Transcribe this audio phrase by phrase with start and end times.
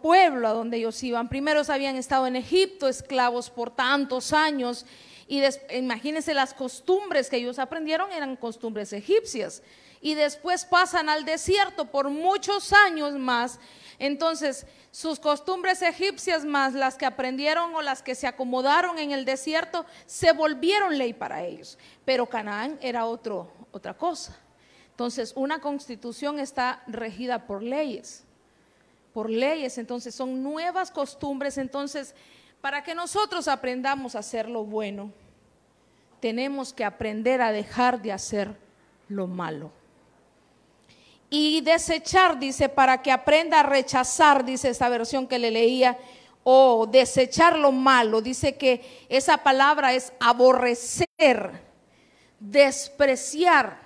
[0.00, 1.28] pueblo a donde ellos iban.
[1.28, 4.86] Primero habían estado en Egipto esclavos por tantos años
[5.26, 9.62] y imagínense las costumbres que ellos aprendieron eran costumbres egipcias.
[10.00, 13.60] Y después pasan al desierto por muchos años más.
[13.98, 19.24] Entonces, sus costumbres egipcias más las que aprendieron o las que se acomodaron en el
[19.24, 21.78] desierto se volvieron ley para ellos.
[22.04, 24.36] Pero Canaán era otro, otra cosa.
[24.90, 28.24] Entonces, una constitución está regida por leyes,
[29.12, 31.58] por leyes, entonces son nuevas costumbres.
[31.58, 32.14] Entonces,
[32.60, 35.12] para que nosotros aprendamos a hacer lo bueno,
[36.20, 38.56] tenemos que aprender a dejar de hacer
[39.08, 39.70] lo malo.
[41.30, 45.98] Y desechar, dice, para que aprenda a rechazar, dice esta versión que le leía,
[46.44, 48.20] o desechar lo malo.
[48.20, 51.62] Dice que esa palabra es aborrecer,
[52.38, 53.82] despreciar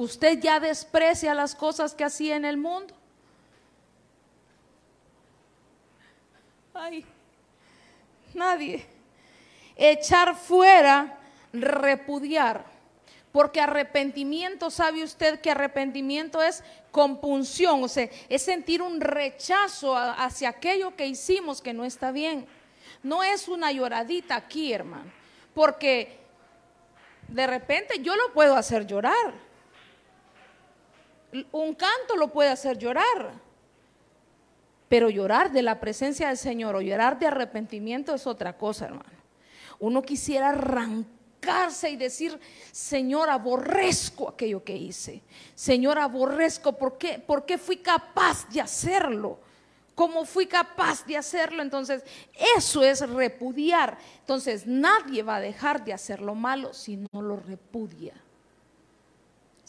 [0.00, 2.94] ¿Usted ya desprecia las cosas que hacía en el mundo?
[6.82, 7.04] Ay,
[8.32, 8.86] nadie.
[9.76, 11.18] Echar fuera,
[11.52, 12.64] repudiar.
[13.32, 17.84] Porque arrepentimiento, ¿sabe usted que arrepentimiento es compunción?
[17.84, 22.46] O sea, es sentir un rechazo hacia aquello que hicimos que no está bien.
[23.02, 25.12] No es una lloradita aquí, hermano.
[25.54, 26.18] Porque
[27.28, 29.50] de repente yo lo puedo hacer llorar
[31.52, 33.49] un canto lo puede hacer llorar.
[34.90, 39.08] Pero llorar de la presencia del Señor o llorar de arrepentimiento es otra cosa, hermano.
[39.78, 42.38] Uno quisiera arrancarse y decir,
[42.70, 45.22] Señor, aborrezco aquello que hice.
[45.54, 47.18] Señor, aborrezco, ¿por qué?
[47.18, 49.38] ¿Por qué fui capaz de hacerlo?
[49.94, 51.62] ¿Cómo fui capaz de hacerlo?
[51.62, 52.04] Entonces,
[52.56, 53.96] eso es repudiar.
[54.18, 58.12] Entonces, nadie va a dejar de hacer lo malo si no lo repudia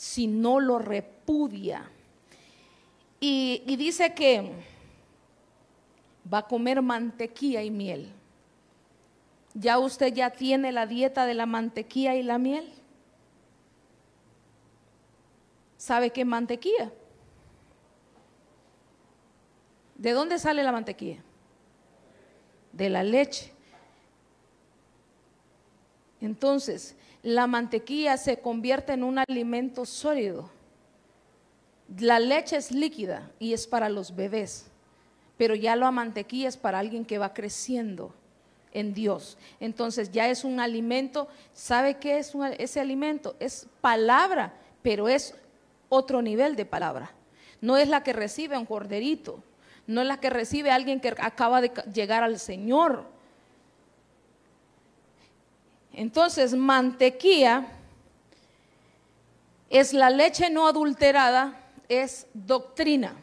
[0.01, 1.87] si no lo repudia.
[3.19, 4.51] Y, dice que
[6.31, 8.11] va a comer mantequilla y miel.
[9.53, 12.71] ¿Ya usted ya tiene la dieta de la mantequilla y la miel?
[15.77, 16.91] ¿Sabe qué mantequilla?
[19.95, 21.21] ¿De dónde sale la mantequilla?
[22.71, 23.51] De la leche.
[26.21, 30.49] Entonces, la mantequilla se convierte en un alimento sólido.
[31.99, 34.70] La leche es líquida y es para los bebés,
[35.41, 38.13] pero ya la mantequilla es para alguien que va creciendo
[38.71, 39.39] en Dios.
[39.59, 43.35] Entonces ya es un alimento, ¿sabe qué es ese alimento?
[43.39, 44.53] Es palabra,
[44.83, 45.33] pero es
[45.89, 47.11] otro nivel de palabra.
[47.59, 49.43] No es la que recibe un corderito,
[49.87, 53.09] no es la que recibe alguien que acaba de llegar al Señor
[55.93, 57.65] entonces, mantequilla
[59.69, 61.59] es la leche no adulterada,
[61.89, 63.15] es doctrina.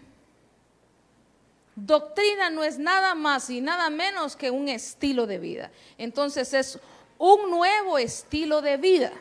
[1.87, 5.71] Doctrina no es nada más y nada menos que un estilo de vida.
[5.97, 6.78] Entonces es
[7.19, 9.12] un nuevo estilo de vida,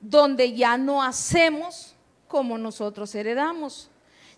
[0.00, 1.94] donde ya no hacemos
[2.28, 3.90] como nosotros heredamos,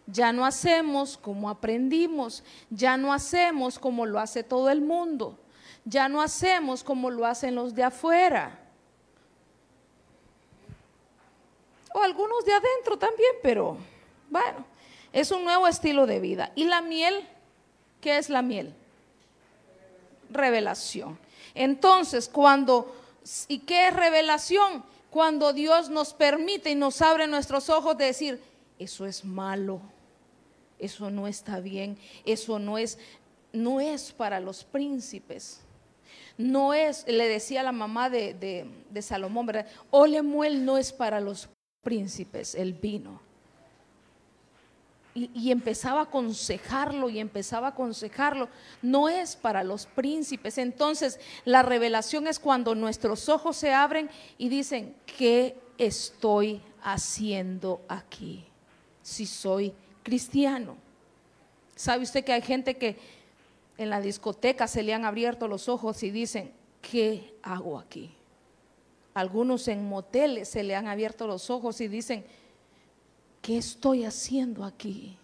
[0.06, 5.38] ya no hacemos como aprendimos, ya no hacemos como lo hace todo el mundo
[5.84, 8.58] ya no hacemos como lo hacen los de afuera.
[11.94, 13.76] O algunos de adentro también, pero
[14.30, 14.64] bueno,
[15.12, 16.52] es un nuevo estilo de vida.
[16.54, 17.26] ¿Y la miel?
[18.00, 18.72] ¿Qué es la miel?
[20.30, 21.18] Revelación.
[21.54, 22.94] Entonces, cuando,
[23.48, 24.84] ¿y qué es revelación?
[25.10, 28.40] Cuando Dios nos permite y nos abre nuestros ojos de decir,
[28.78, 29.80] eso es malo,
[30.78, 32.98] eso no está bien, eso no es,
[33.52, 35.60] no es para los príncipes
[36.38, 38.66] no es, le decía la mamá de,
[39.00, 39.66] Salomón, ¿verdad?
[39.90, 41.48] Olemuel no es para los
[41.82, 43.20] príncipes, el vino.
[45.14, 48.48] Y, empezaba a aconsejarlo y empezaba a aconsejarlo.
[48.80, 50.56] No es para los príncipes.
[50.56, 54.08] Entonces, la revelación es cuando nuestros ojos se abren
[54.38, 58.46] y dicen, ¿qué estoy haciendo aquí?
[59.02, 60.76] Si soy cristiano.
[61.76, 62.98] ¿Sabe usted que hay gente que
[63.76, 68.14] en la discoteca se le han abierto los ojos y dicen, ¿qué hago aquí?
[69.14, 72.24] Algunos en moteles se le han abierto los ojos y dicen,
[73.42, 75.18] ¿qué estoy haciendo aquí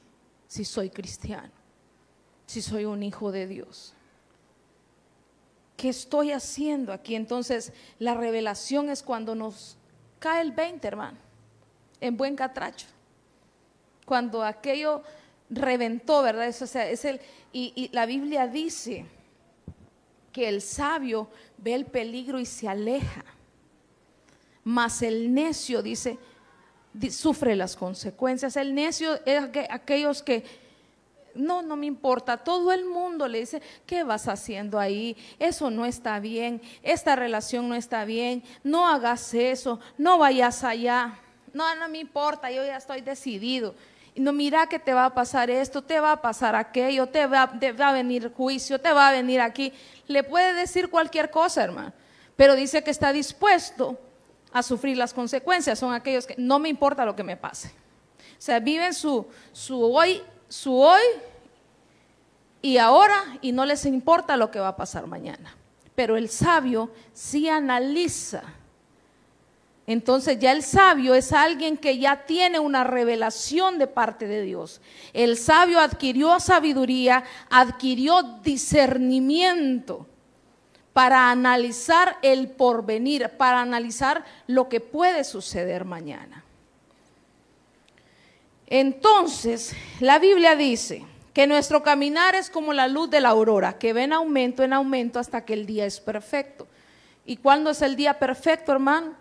[0.49, 1.53] si soy cristiano?
[2.47, 3.95] Si soy un hijo de Dios.
[5.77, 7.15] ¿Qué estoy haciendo aquí?
[7.15, 9.77] Entonces, la revelación es cuando nos
[10.19, 11.19] cae el 20, hermano,
[12.01, 12.89] en buen catracho.
[14.05, 15.03] Cuando aquello
[15.49, 16.49] reventó, ¿verdad?
[16.49, 17.21] Es el,
[17.53, 19.07] y, la Biblia dice
[20.33, 21.29] que el sabio
[21.59, 23.25] ve el peligro y se aleja,
[24.65, 26.19] mas el necio dice,
[27.11, 28.57] sufre las consecuencias.
[28.57, 30.45] El necio es aquellos que
[31.35, 32.37] no, no me importa.
[32.37, 35.17] Todo el mundo le dice, ¿qué vas haciendo ahí?
[35.39, 41.19] Eso no está bien, esta relación no está bien, no hagas eso, no vayas allá.
[41.53, 43.75] No, no me importa, yo ya estoy decidido.
[44.15, 47.53] No, mira que te va a pasar esto, te va a pasar aquello, te va,
[47.59, 49.73] te va a venir juicio, te va a venir aquí.
[50.09, 51.93] Le puede decir cualquier cosa, hermano,
[52.35, 53.97] pero dice que está dispuesto
[54.59, 55.79] a sufrir las consecuencias.
[55.79, 57.69] Son aquellos que no me importa lo que me pase.
[57.69, 61.03] O sea, viven su, su hoy, su hoy
[62.61, 65.57] y ahora y no les importa lo que va a pasar mañana.
[65.95, 68.43] Pero el sabio sí analiza.
[69.87, 74.83] Entonces ya el sabio es alguien que ya tiene una revelación de parte de Dios.
[75.15, 80.07] El sabio adquirió sabiduría, adquirió discernimiento
[80.93, 86.45] para analizar el porvenir, para analizar lo que puede suceder mañana.
[88.67, 91.05] Entonces, la Biblia dice,
[91.39, 95.21] que nuestro caminar es como la luz de la aurora, que ven aumento en aumento
[95.21, 96.67] hasta que el día es perfecto.
[97.25, 99.13] ¿Y cuándo es el día perfecto, hermano?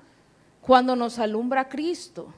[0.60, 2.34] Cuando nos alumbra Cristo.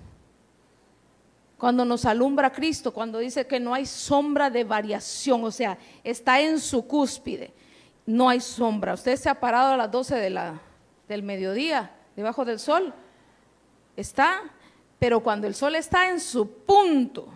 [1.58, 6.42] Cuando nos alumbra Cristo, cuando dice que no hay sombra de variación, o sea, está
[6.42, 7.54] en su cúspide,
[8.10, 8.96] no hay sombra.
[8.96, 10.60] Usted se ha parado a las 12 de la,
[11.08, 12.92] del mediodía, debajo del sol,
[13.96, 14.42] está,
[14.98, 17.28] pero cuando el sol está en su punto,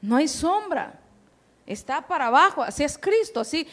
[0.00, 0.98] no hay sombra.
[1.66, 3.68] Está para abajo, así es Cristo, así.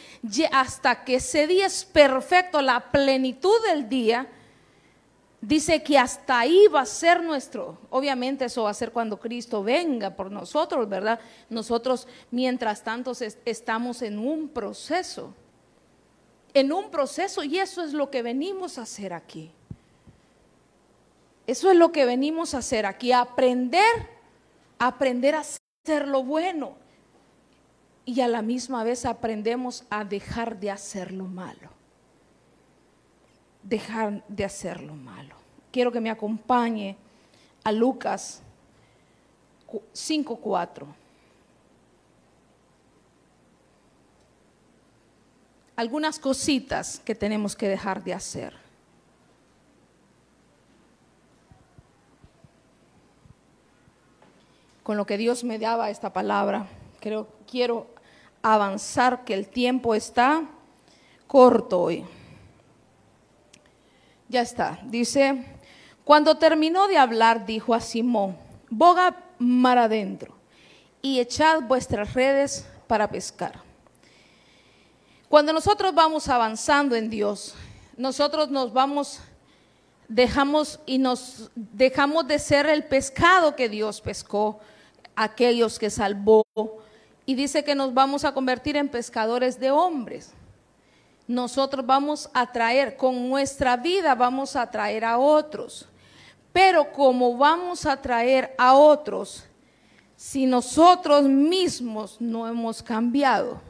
[0.51, 4.27] Hasta que ese día es perfecto, la plenitud del día,
[5.39, 9.63] dice que hasta ahí va a ser nuestro, obviamente eso va a ser cuando Cristo
[9.63, 11.17] venga por nosotros, ¿verdad?
[11.49, 13.13] Nosotros mientras tanto
[13.45, 15.33] estamos en un proceso,
[16.53, 19.51] en un proceso y eso es lo que venimos a hacer aquí.
[21.45, 24.09] Eso es lo que venimos a hacer aquí, aprender,
[24.79, 26.75] aprender a hacer lo bueno
[28.05, 31.69] y a la misma vez aprendemos a dejar de hacer lo malo.
[33.63, 35.35] Dejar de hacer lo malo.
[35.71, 36.97] Quiero que me acompañe
[37.63, 38.41] a Lucas
[39.67, 40.85] 5.4.
[45.77, 48.53] Algunas cositas que tenemos que dejar de hacer.
[54.81, 56.65] Con lo que Dios me daba esta palabra,
[56.99, 57.87] creo, quiero
[58.41, 60.45] avanzar, que el tiempo está
[61.27, 62.05] corto hoy.
[64.29, 64.79] Ya está.
[64.83, 65.45] Dice,
[66.03, 68.35] cuando terminó de hablar, dijo a Simón,
[68.71, 70.35] boga mar adentro
[71.03, 73.66] y echad vuestras redes para pescar.
[75.29, 77.53] Cuando nosotros vamos avanzando en Dios,
[77.97, 79.19] nosotros nos vamos,
[80.07, 84.61] dejamos y nos dejamos de ser el pescado que Dios pescó,
[85.17, 86.45] aquellos que salvó,
[87.25, 90.31] y dice que nos vamos a convertir en pescadores de hombres.
[91.27, 95.89] Nosotros vamos a traer, con nuestra vida vamos a traer a otros.
[96.53, 99.43] Pero como vamos a traer a otros,
[100.15, 103.66] si nosotros mismos no hemos cambiado.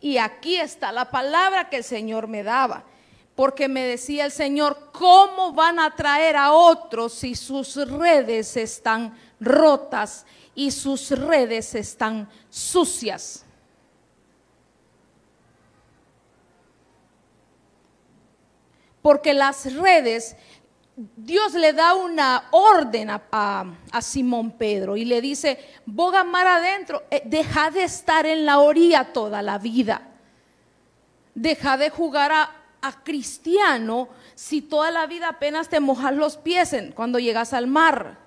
[0.00, 2.84] Y aquí está la palabra que el Señor me daba,
[3.34, 9.14] porque me decía el Señor, ¿cómo van a traer a otros si sus redes están
[9.40, 13.44] rotas y sus redes están sucias.
[19.00, 20.36] Porque las redes,
[21.16, 23.64] Dios le da una orden a,
[24.02, 29.14] Simón Pedro y le dice, boga mar adentro, eh, deja de estar en la orilla
[29.14, 30.02] toda la vida.
[31.34, 32.50] Deja de jugar a,
[32.82, 38.18] a cristiano si toda la vida apenas te mojas los pies cuando llegas al mar.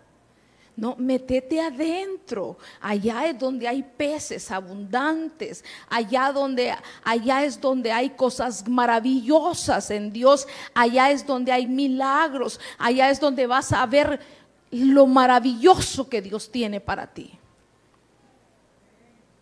[0.76, 2.58] No, metete adentro.
[2.82, 5.64] Allá es donde hay peces abundantes.
[5.88, 10.48] Allá donde allá es donde hay cosas maravillosas en Dios.
[10.74, 12.60] Allá es donde hay milagros.
[12.80, 14.20] Allá es donde vas a ver
[14.72, 17.38] lo maravilloso que Dios tiene para ti.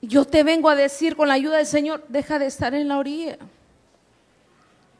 [0.01, 2.97] Yo te vengo a decir con la ayuda del Señor, deja de estar en la
[2.97, 3.37] orilla.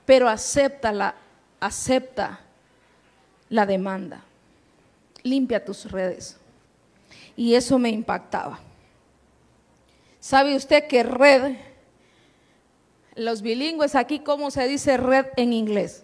[0.06, 1.16] Pero acepta la
[1.60, 2.40] acepta
[3.50, 4.24] la demanda
[5.24, 6.38] limpia tus redes.
[7.36, 8.60] Y eso me impactaba.
[10.20, 11.56] ¿Sabe usted que red,
[13.16, 16.04] los bilingües aquí, ¿cómo se dice red en inglés?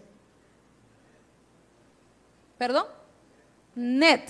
[2.57, 2.88] ¿Perdón?
[3.75, 4.24] Net.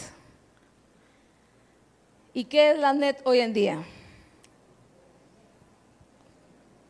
[2.33, 3.83] ¿Y qué es la net hoy en día?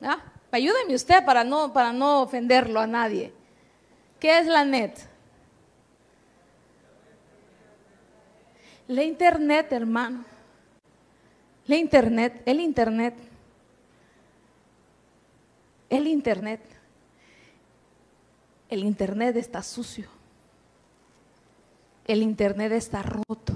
[0.02, 0.24] ¿Ah?
[0.52, 3.34] Ayúdeme usted para no, para no ofenderlo a nadie.
[4.20, 4.98] ¿Qué es la net?
[8.88, 10.24] La internet, hermano.
[11.66, 13.16] La internet, el internet,
[15.90, 16.62] el internet,
[18.70, 20.08] el internet está sucio.
[22.06, 23.54] El internet está roto.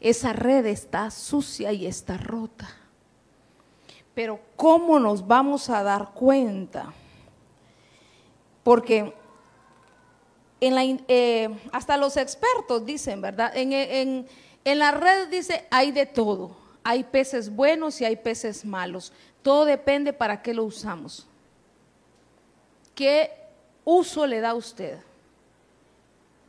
[0.00, 2.68] Esa red está sucia y está rota.
[4.14, 6.94] Pero ¿cómo nos vamos a dar cuenta?
[8.62, 9.14] Porque
[10.64, 13.52] eh, hasta los expertos dicen, ¿verdad?
[13.56, 14.26] En,
[14.64, 16.56] la red dice, hay de todo.
[16.84, 19.12] Hay peces buenos y hay peces malos.
[19.42, 21.26] Todo depende para qué lo usamos.
[22.94, 23.30] ¿Qué
[23.84, 24.98] uso le da usted?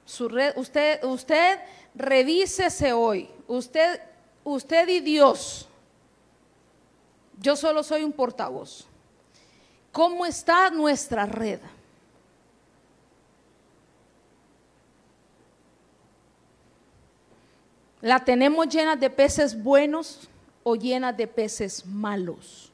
[0.05, 1.60] Su red, usted, usted
[1.96, 3.29] revísese hoy.
[3.48, 4.00] Usted,
[4.43, 5.67] usted y Dios.
[7.39, 8.86] Yo solo soy un portavoz.
[9.91, 11.60] ¿Cómo está nuestra red?
[18.03, 20.27] ¿La tenemos llena de peces buenos
[20.62, 22.69] o llena de peces malos?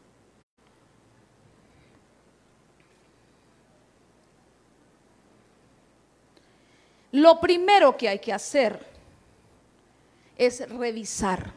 [7.11, 8.83] Lo primero que hay que hacer
[10.35, 11.53] es revisar.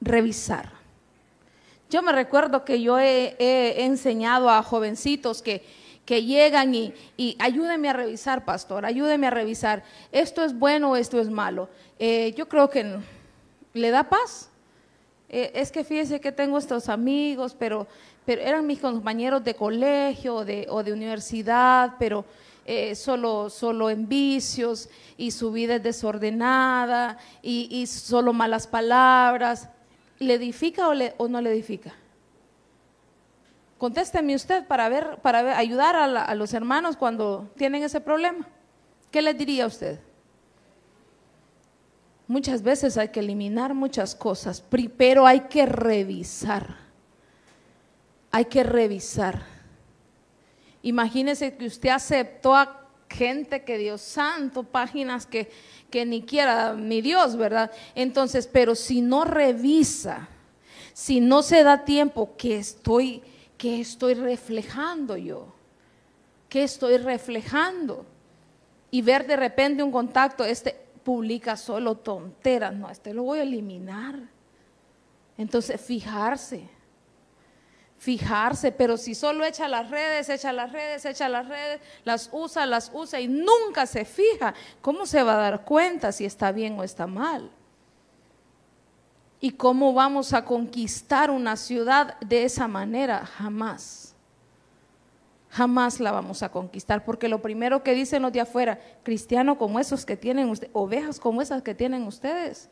[0.00, 0.72] Revisar.
[1.90, 5.62] Yo me recuerdo que yo he, enseñado a jovencitos que
[6.04, 9.82] que llegan y, y ayúdeme a revisar, pastor, ayúdeme a revisar,
[10.12, 11.68] esto es bueno o esto es malo.
[11.98, 12.98] Eh, yo creo que
[13.72, 14.50] le da paz.
[15.28, 17.86] Eh, es que fíjese que tengo estos amigos, pero,
[18.24, 22.24] pero eran mis compañeros de colegio o de, o de universidad, pero
[22.66, 29.68] eh, solo, solo en vicios y su vida es desordenada y, y solo malas palabras.
[30.18, 31.94] ¿Le edifica o, le, o no le edifica?
[33.78, 38.48] Contésteme usted para ver, para ayudar a, los hermanos cuando tienen ese problema.
[39.10, 39.98] ¿Qué les diría usted?
[42.26, 44.64] Muchas veces hay que eliminar muchas cosas,
[44.96, 46.76] pero hay que revisar.
[48.30, 49.42] Hay que revisar.
[50.82, 55.50] Imagínese que usted aceptó a gente que Dios santo, páginas que,
[55.90, 57.70] que ni quiera ni Dios, ¿verdad?
[57.94, 60.28] Entonces, pero si no revisa,
[60.92, 63.22] si no se da tiempo que estoy
[63.64, 65.46] ¿qué estoy reflejando yo?
[66.50, 68.04] ¿Qué estoy reflejando?
[68.90, 73.42] Y ver de repente un contacto, este publica solo tonteras, no, este lo voy a
[73.42, 74.16] eliminar.
[75.38, 76.68] Entonces, fijarse,
[77.96, 82.66] fijarse, pero si solo echa las redes, echa las redes, echa las redes, las usa,
[82.66, 84.52] las usa y nunca se fija,
[84.82, 87.50] ¿cómo se va a dar cuenta si está bien o está mal?
[89.44, 93.26] ¿Y cómo vamos a conquistar una ciudad de esa manera?
[93.26, 94.14] Jamás.
[95.50, 99.78] Jamás la vamos a conquistar, porque lo primero que dicen los de afuera, cristiano como
[99.78, 102.70] esos que tienen ustedes, ovejas como esas que tienen ustedes.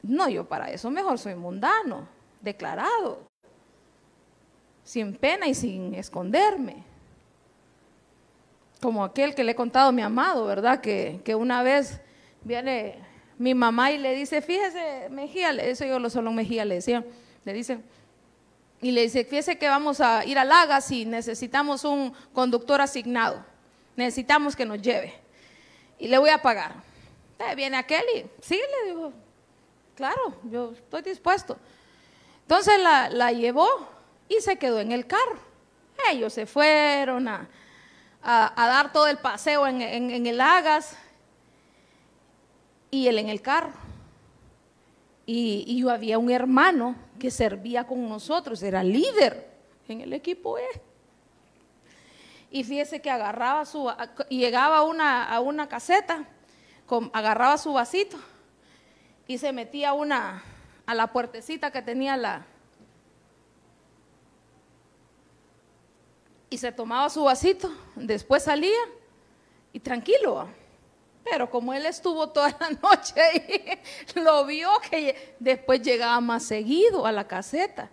[0.00, 2.06] No, yo para eso mejor soy mundano,
[2.40, 3.26] declarado,
[4.84, 6.84] sin pena y sin esconderme.
[8.80, 10.80] Como aquel que le he contado a mi amado, ¿verdad?
[10.80, 12.00] Que, que una vez
[12.44, 13.09] viene
[13.40, 17.02] mi mamá y le dice, fíjese, Mejía, eso yo lo solo Mejía le decía,
[17.46, 17.78] le dice,
[18.82, 23.42] y le dice, fíjese que vamos a ir a Lagas y necesitamos un conductor asignado,
[23.96, 25.14] necesitamos que nos lleve
[25.98, 26.74] y le voy a pagar.
[27.38, 29.10] Eh, viene aquel y sí, le digo,
[29.94, 31.56] claro, yo estoy dispuesto.
[32.42, 33.70] Entonces la, llevó
[34.28, 35.38] y se quedó en el carro.
[36.10, 37.48] Ellos se fueron a,
[38.22, 40.94] dar todo el paseo en, en el Lagas
[42.90, 43.72] y él en el carro.
[45.26, 49.48] Y, yo había un hermano que servía con nosotros, era líder
[49.86, 50.82] en el equipo E.
[52.50, 53.88] Y fíjese que agarraba su,
[54.28, 56.26] llegaba a una, a una caseta,
[57.12, 58.18] agarraba su vasito
[59.28, 60.42] y se metía una,
[60.84, 62.44] a la puertecita que tenía la...
[66.48, 68.80] Y se tomaba su vasito, después salía
[69.72, 70.48] y tranquilo.
[71.24, 73.78] Pero como él estuvo toda la noche ahí,
[74.14, 77.90] lo vio que después llegaba más seguido a la caseta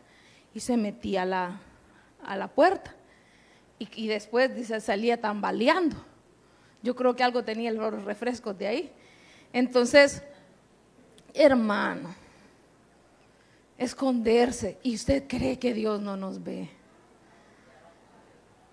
[0.54, 1.62] y se metía a la,
[2.24, 2.94] a la puerta.
[3.80, 5.96] Y, después dice, salía tambaleando.
[6.82, 8.92] Yo creo que algo tenía los refrescos de ahí.
[9.54, 10.24] Entonces,
[11.34, 12.16] hermano,
[13.78, 14.80] esconderse.
[14.82, 16.70] ¿Y usted cree que Dios no nos ve?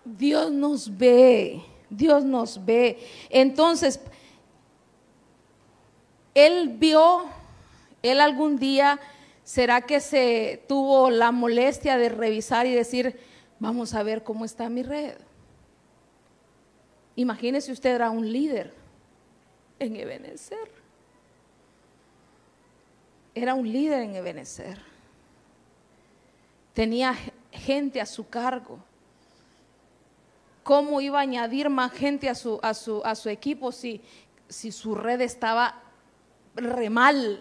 [0.05, 3.07] Dios nos ve, Dios nos ve.
[3.29, 4.01] Entonces,
[6.35, 7.27] él vio,
[8.03, 9.01] él algún día,
[9.45, 13.19] ¿será que se tuvo la molestia de revisar y decir,
[13.61, 15.17] vamos a ver cómo está mi red?
[17.17, 18.75] Imagínese usted era un líder
[19.79, 20.85] en Ebenezer.
[23.37, 24.79] era un líder en Ebenezer.
[26.73, 27.15] Tenía
[27.53, 28.79] gente a su cargo.
[30.63, 34.01] ¿Cómo iba a añadir más gente a su, a su, a su equipo si,
[34.49, 35.84] si su red estaba
[36.55, 37.39] re mal?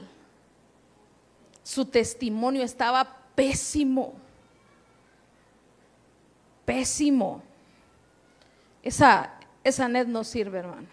[1.64, 4.14] Su testimonio estaba pésimo.
[6.66, 7.42] Pésimo.
[8.82, 10.88] Esa, esa net no sirve, hermano.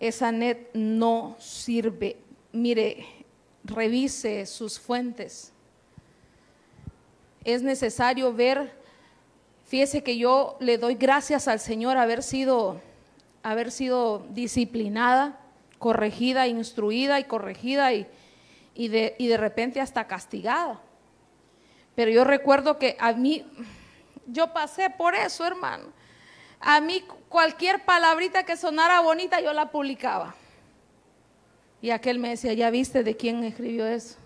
[0.00, 2.16] Esa net no sirve.
[2.52, 3.06] Mire,
[3.64, 5.52] revise sus fuentes.
[7.44, 8.72] Es necesario ver,
[9.66, 12.80] fíjese que yo le doy gracias al Señor haber sido,
[13.42, 15.38] haber sido disciplinada,
[15.78, 18.06] corregida, instruida y corregida y,
[18.74, 20.80] y, de, y de repente hasta castigada.
[21.94, 23.44] Pero yo recuerdo que a mí,
[24.26, 25.86] yo pasé por eso, hermano.
[26.60, 30.34] A mí cualquier palabrita que sonara bonita yo la publicaba.
[31.80, 34.16] Y aquel me decía, ¿ya viste de quién escribió eso?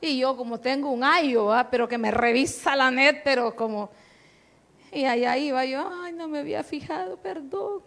[0.00, 3.90] Y yo como tengo un ayo, pero que me revisa la net, pero como...
[4.92, 7.82] Y allá iba yo, ay, no me había fijado, perdón.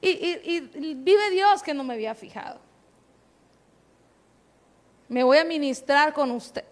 [0.00, 0.60] Y,
[0.94, 2.60] vive Dios que no me había fijado.
[5.08, 6.64] Me voy a ministrar con usted.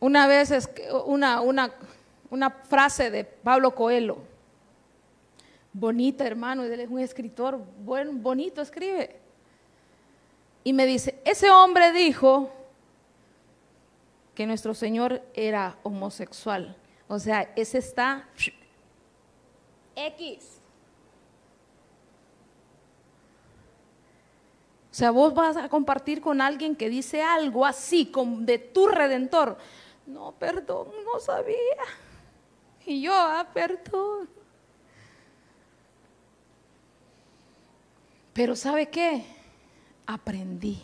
[0.00, 0.70] Una vez es
[1.06, 1.74] una, una,
[2.30, 4.18] una frase de Pablo Coelho,
[5.72, 9.20] bonita hermano, es un escritor, buen, bonito escribe.
[10.62, 12.52] Y me dice, ese hombre dijo
[14.34, 16.76] que nuestro Señor era homosexual.
[17.08, 18.28] O sea, ese está
[20.06, 20.60] X.
[24.90, 29.58] O sea, vos vas a compartir con alguien que dice algo así, de tu redentor
[30.08, 31.84] no, perdón, no sabía.
[32.86, 34.28] Y yo, ah, perdón.
[38.32, 39.26] Pero ¿sabe qué?
[40.06, 40.82] Aprendí.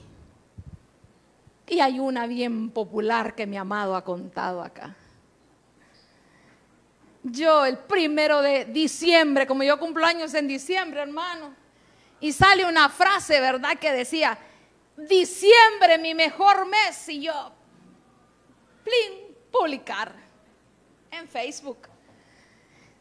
[1.67, 4.95] Y hay una bien popular que mi amado ha contado acá.
[7.25, 11.55] Yo el primero de diciembre, como yo cumplo años en diciembre, hermano,
[12.21, 13.79] y sale una frase, ¿verdad?
[13.79, 14.37] Que decía,
[14.95, 17.53] diciembre mi mejor mes, y yo,
[18.85, 20.15] plin, publicar
[21.11, 21.89] en Facebook.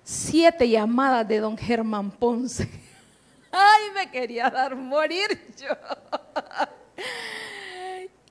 [0.03, 2.69] Siete llamadas de don Germán Ponce.
[3.51, 5.75] Ay, me quería dar morir yo.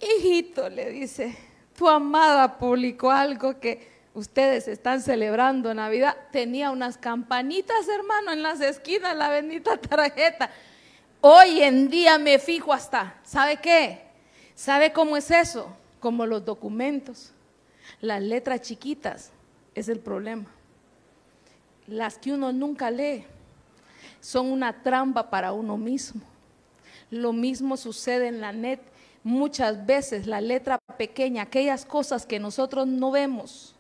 [0.17, 1.37] Hijito, le dice,
[1.77, 6.17] tu amada publicó algo que ustedes están celebrando Navidad.
[6.31, 10.51] Tenía unas campanitas, hermano, en las esquinas, la bendita tarjeta.
[11.21, 14.03] Hoy en día me fijo hasta, ¿sabe qué?
[14.55, 15.75] ¿Sabe cómo es eso?
[16.01, 17.33] Como los documentos.
[18.01, 19.31] Las letras chiquitas
[19.75, 20.47] es el problema.
[21.87, 23.25] Las que uno nunca lee
[24.21, 26.23] son una trampa para uno mismo.
[27.11, 28.81] Lo mismo sucede en la net.
[29.25, 33.77] Muchas veces la letra pequeña, aquellas cosas que nosotros no vemos,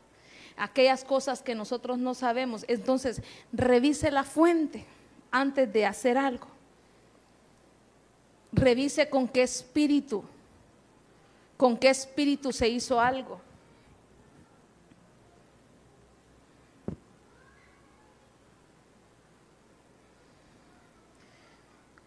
[0.57, 2.65] aquellas cosas que nosotros no sabemos.
[2.69, 4.85] Entonces, revise la fuente
[5.31, 6.47] antes de hacer algo.
[8.53, 10.23] Revise con qué espíritu,
[11.57, 13.41] con qué espíritu se hizo algo.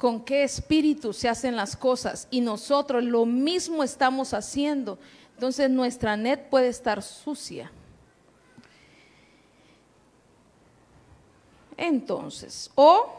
[0.06, 5.00] con qué espíritu se hacen las cosas y nosotros lo mismo estamos haciendo.
[5.34, 7.72] Entonces nuestra net puede estar sucia.
[11.78, 13.14] Entonces, o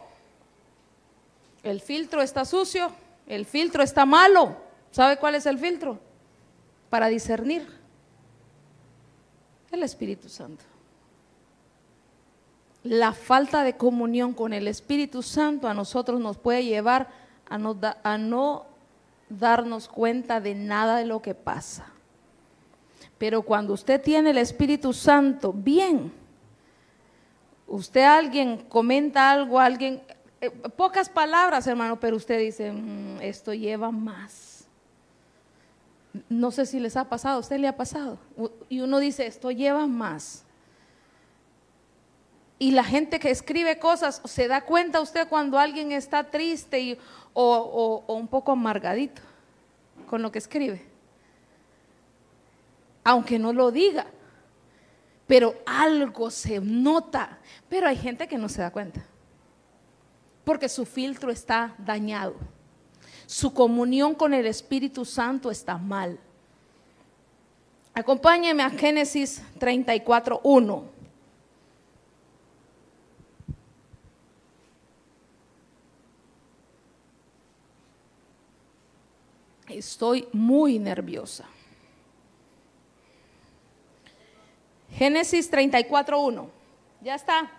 [1.62, 2.90] el filtro está sucio,
[3.26, 4.56] el filtro está malo.
[4.90, 5.98] ¿Sabe cuál es el filtro?
[6.90, 7.66] Para discernir.
[9.70, 10.64] El Espíritu Santo
[12.88, 17.08] la falta de comunión con el Espíritu Santo a nosotros nos puede llevar
[17.48, 17.58] a
[18.18, 18.66] no,
[19.28, 21.86] darnos cuenta de nada de lo que pasa.
[23.18, 26.12] Pero cuando usted tiene el Espíritu Santo, bien,
[27.66, 30.02] usted alguien comenta algo, alguien,
[30.40, 34.66] eh, pocas palabras, hermano, pero usted dice, mm, esto lleva más.
[36.28, 38.18] No sé si les ha pasado, a usted le ha pasado.
[38.68, 40.44] Y uno dice, esto lleva más.
[42.58, 46.98] Y la gente que escribe cosas, ¿se da cuenta usted cuando alguien está triste y,
[47.34, 49.20] o, o un poco amargadito
[50.08, 50.86] con lo que escribe?
[53.04, 54.06] Aunque no lo diga,
[55.26, 57.38] pero algo se nota.
[57.68, 59.04] Pero hay gente que no se da cuenta,
[60.44, 62.36] porque su filtro está dañado,
[63.26, 66.18] su comunión con el Espíritu Santo está mal.
[67.94, 70.96] Acompáñeme a Génesis 34, 1.
[79.68, 81.46] Estoy muy nerviosa.
[84.96, 86.48] Génesis 34.1.
[87.02, 87.50] Ya está.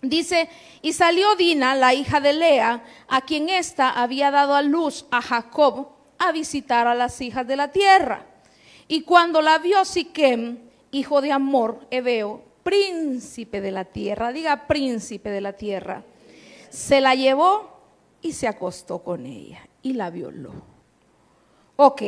[0.00, 0.48] Dice,
[0.80, 5.20] y salió Dina, la hija de Lea, a quien ésta había dado a luz a
[5.20, 8.24] Jacob, a visitar a las hijas de la tierra.
[8.86, 10.58] Y cuando la vio Siquem,
[10.92, 16.04] hijo de Amor, Ebeo, príncipe de la tierra, diga príncipe de la tierra,
[16.70, 17.80] se la llevó
[18.22, 20.52] y se acostó con ella y la violó.
[21.76, 22.02] Ok.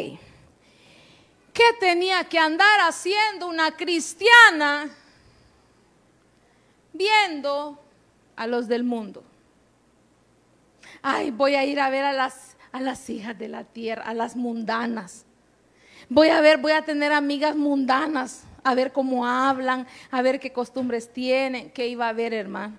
[1.61, 4.89] ¿Qué tenía que andar haciendo una cristiana
[6.91, 7.79] viendo
[8.35, 9.23] a los del mundo?
[11.03, 14.15] Ay, voy a ir a ver a las, a las hijas de la tierra, a
[14.15, 15.27] las mundanas.
[16.09, 20.55] Voy a ver, voy a tener amigas mundanas, a ver cómo hablan, a ver qué
[20.55, 22.79] costumbres tienen, qué iba a ver, hermano.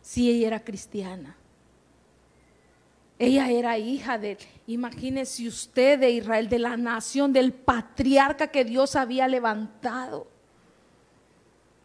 [0.00, 1.36] Si ella era cristiana.
[3.18, 8.94] Ella era hija de, imagínese usted, de Israel, de la nación, del patriarca que Dios
[8.94, 10.28] había levantado.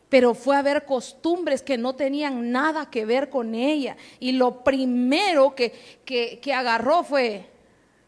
[0.10, 3.98] Pero fue a ver costumbres que no tenían nada que ver con ella.
[4.20, 5.74] Y lo primero que,
[6.06, 7.50] que, agarró fue,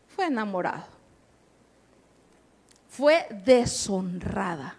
[0.10, 0.86] fue enamorado.
[2.88, 4.76] Fue deshonrada.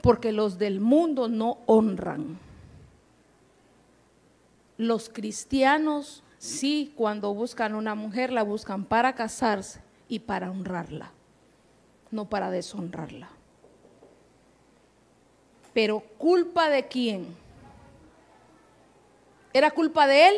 [0.00, 2.38] Porque los del mundo no honran.
[4.78, 11.10] Los cristianos Sí, cuando buscan una mujer la buscan para casarse y para honrarla,
[12.12, 13.28] no para deshonrarla.
[15.74, 17.26] Pero culpa de quién?
[19.52, 20.36] ¿Era culpa de él?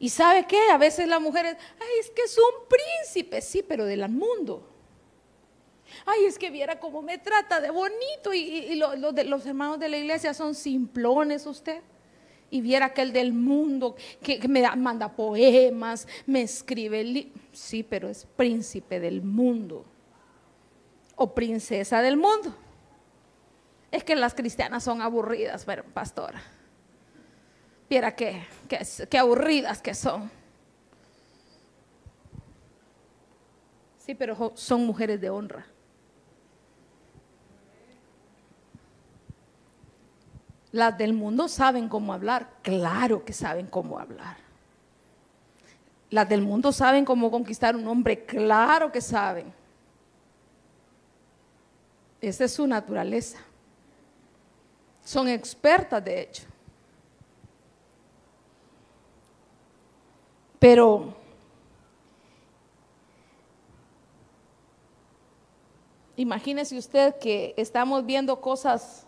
[0.00, 0.58] ¿Y sabe qué?
[0.72, 4.68] A veces la mujer es, ay, es que es un príncipe, sí, pero del mundo.
[6.04, 10.34] Ay, es que viera cómo me trata de bonito y, los hermanos de la iglesia
[10.34, 11.80] son simplones usted
[12.50, 18.98] y viera aquel del mundo que, me manda poemas, me escribe, sí, pero es príncipe
[19.00, 19.84] del mundo
[21.16, 22.54] o princesa del mundo.
[23.90, 26.42] Es que las cristianas son aburridas, pero pastora.
[27.88, 28.44] Viera qué,
[29.08, 30.30] qué aburridas que son.
[33.98, 35.66] Sí, pero son mujeres de honra.
[40.72, 44.36] Las del mundo saben cómo hablar, claro que saben cómo hablar.
[46.10, 49.52] Las del mundo saben cómo conquistar un hombre, claro que saben.
[52.20, 53.38] Esa es su naturaleza.
[55.04, 56.42] Son expertas, de hecho.
[60.58, 61.14] Pero
[66.16, 69.06] imagínese usted que estamos viendo cosas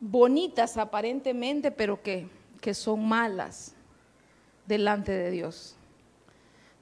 [0.00, 2.28] bonitas aparentemente, pero que,
[2.60, 3.74] que son malas
[4.66, 5.76] delante de Dios.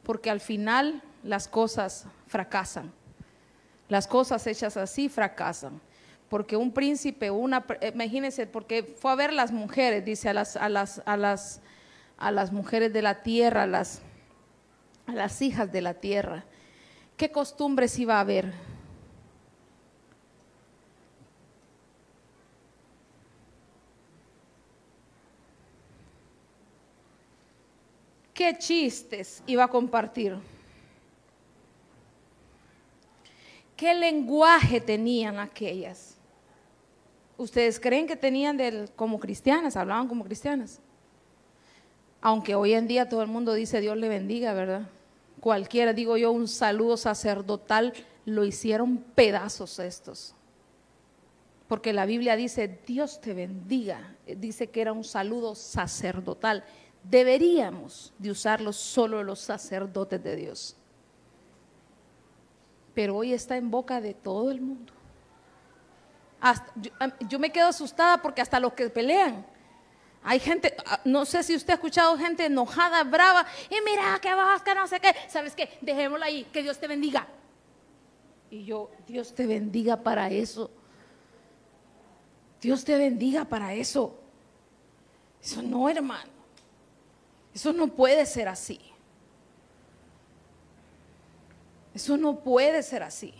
[0.02, 2.92] Porque al final las cosas fracasan.
[3.88, 5.80] Las cosas hechas así fracasan.
[6.28, 10.68] Porque un príncipe, una, imagínense, porque fue a ver las mujeres, dice a las, a
[10.68, 11.60] las, a las,
[12.18, 14.02] a las mujeres de la tierra, a las,
[15.06, 16.44] a las hijas de la tierra.
[17.16, 18.52] ¿Qué costumbres iba a haber?
[28.36, 30.36] ¿Qué chistes iba a compartir?
[33.74, 36.18] ¿Qué lenguaje tenían aquellas?
[37.38, 40.80] ¿Ustedes creen que tenían del, como cristianas, hablaban como cristianas?
[42.20, 44.90] Aunque hoy en día todo el mundo dice Dios le bendiga, ¿verdad?
[45.40, 47.94] Cualquiera, digo yo, un saludo sacerdotal,
[48.26, 50.34] lo hicieron pedazos estos.
[51.68, 54.14] Porque la Biblia dice, Dios te bendiga.
[54.26, 56.64] Dice que era un saludo sacerdotal
[57.08, 60.76] deberíamos de usarlo solo los sacerdotes de Dios.
[62.94, 64.92] Pero hoy está en boca de todo el mundo.
[67.28, 69.46] yo, me quedo asustada porque hasta los que pelean,
[70.22, 74.34] hay gente, ah, no sé si usted ha escuchado gente enojada, brava, y mira que
[74.34, 75.78] vas, que no sé qué, ¿sabes qué?
[75.80, 77.26] Dejémoslo ahí, que Dios te bendiga.
[78.50, 80.70] Y yo, Dios te bendiga para eso.
[82.60, 84.18] Dios te bendiga para eso.
[85.40, 86.35] Eso no, hermano.
[87.56, 88.78] Eso no puede ser así.
[91.94, 93.32] Eso no puede ser así.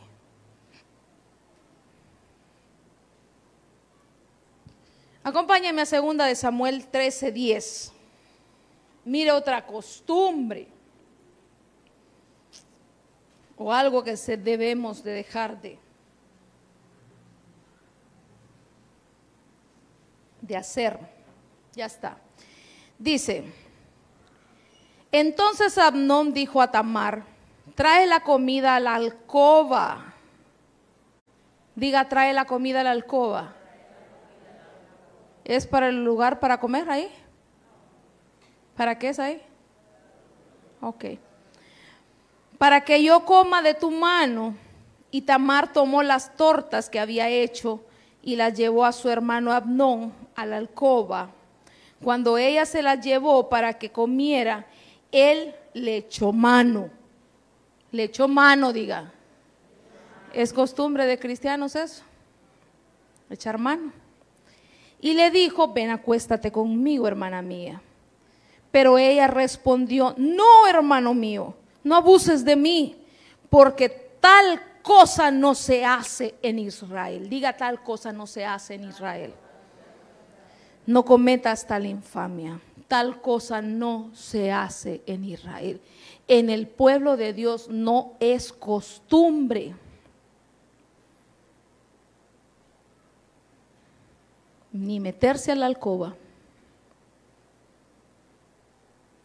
[5.22, 7.92] Acompáñame a segunda de Samuel 13:10.
[9.05, 10.66] Mire otra costumbre
[13.59, 15.79] o algo que se debemos de dejar de
[20.40, 20.98] de hacer.
[21.74, 22.16] Ya está.
[22.98, 23.65] Dice,
[25.18, 27.22] Entonces Abnón dijo a Tamar,
[27.74, 30.12] trae la comida a la alcoba.
[31.74, 33.55] Diga, trae la comida a la alcoba.
[35.42, 37.09] ¿Es para el lugar para comer ahí?
[38.76, 39.40] ¿Para qué es ahí?
[40.83, 41.07] Ok.
[42.59, 44.55] Para que yo coma de tu mano.
[45.11, 47.81] Y Tamar tomó las tortas que había hecho
[48.20, 51.31] y las llevó a su hermano Abnón a la alcoba.
[52.05, 54.66] Cuando ella se las llevó para que comiera,
[55.12, 56.90] él le echó mano.
[57.92, 59.12] Le echó mano, diga.
[60.32, 62.02] Es costumbre de cristianos eso,
[63.30, 63.92] echar mano.
[65.00, 67.80] Y le dijo, ven acuéstate conmigo, hermana mía.
[68.70, 72.96] Pero ella respondió, no, hermano mío, no abuses de mí,
[73.48, 73.88] porque
[74.20, 77.28] tal cosa no se hace en Israel.
[77.30, 79.32] Diga tal cosa no se hace en Israel.
[80.86, 82.60] No cometas tal infamia.
[82.88, 85.81] Tal cosa no se hace en Israel.
[86.29, 89.75] En el pueblo de Dios no es costumbre.
[94.72, 96.14] Ni meterse a la alcoba,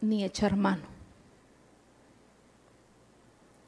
[0.00, 0.86] ni echar mano.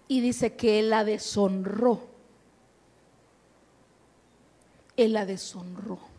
[0.09, 2.09] Y dice que él la deshonró.
[4.97, 6.13] Él la deshonró.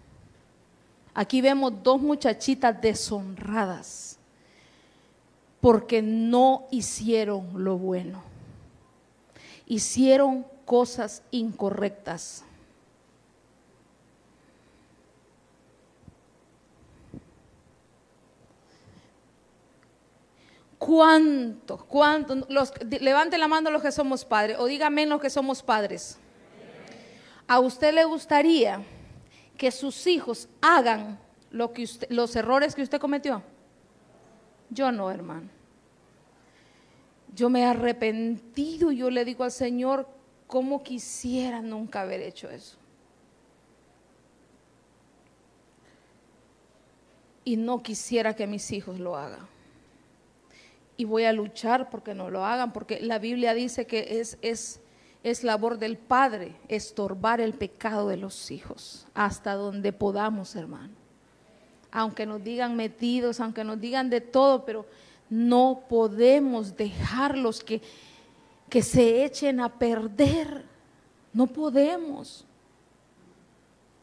[1.17, 4.19] Aquí vemos dos muchachitas deshonradas
[5.61, 8.21] porque no hicieron lo bueno.
[9.65, 12.43] Hicieron cosas incorrectas.
[20.77, 21.77] ¿Cuánto?
[21.77, 22.45] ¿Cuánto?
[22.49, 26.17] Los, levante la mano los que somos padres o dígame los que somos padres.
[27.47, 28.83] ¿A usted le gustaría
[29.57, 31.19] que sus hijos hagan
[31.51, 33.41] los errores que usted cometió?
[34.69, 35.49] Yo no, hermano.
[37.33, 40.07] Yo me he arrepentido y yo le digo al Señor,
[40.47, 42.77] ¿cómo quisiera nunca haber hecho eso?
[47.43, 49.47] Y no quisiera que mis hijos lo hagan.
[50.97, 54.79] Y voy a luchar porque no lo hagan, porque la Biblia dice que es, es
[55.25, 60.93] es labor del Padre estorbar el pecado de los hijos hasta donde podamos, hermano.
[61.91, 64.85] Aunque nos digan metidos, aunque nos digan de todo, pero
[65.27, 67.81] no podemos dejarlos que,
[68.69, 70.63] que se echen a perder.
[71.33, 72.45] No podemos.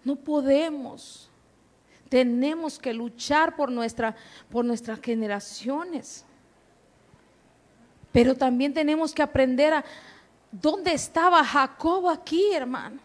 [0.03, 1.31] No podemos.
[2.09, 4.17] Tenemos que luchar por, nuestra,
[4.51, 6.25] por nuestras generaciones.
[8.11, 9.85] Pero también tenemos que aprender a,
[10.53, 13.01] ¿Dónde estaba Jacob aquí, hermano?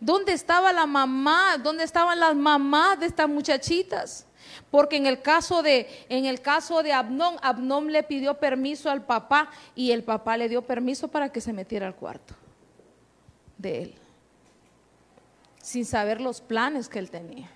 [0.00, 1.58] ¿Dónde estaba la mamá?
[1.62, 4.26] ¿Dónde estaban las mamás de estas muchachitas?
[4.70, 9.04] Porque en el caso de en el caso de Abnón, Abnón le pidió permiso al
[9.04, 12.34] papá y el papá le dio permiso para que se metiera al cuarto
[13.58, 13.94] de él.
[15.60, 17.50] Sin saber los planes que él tenía.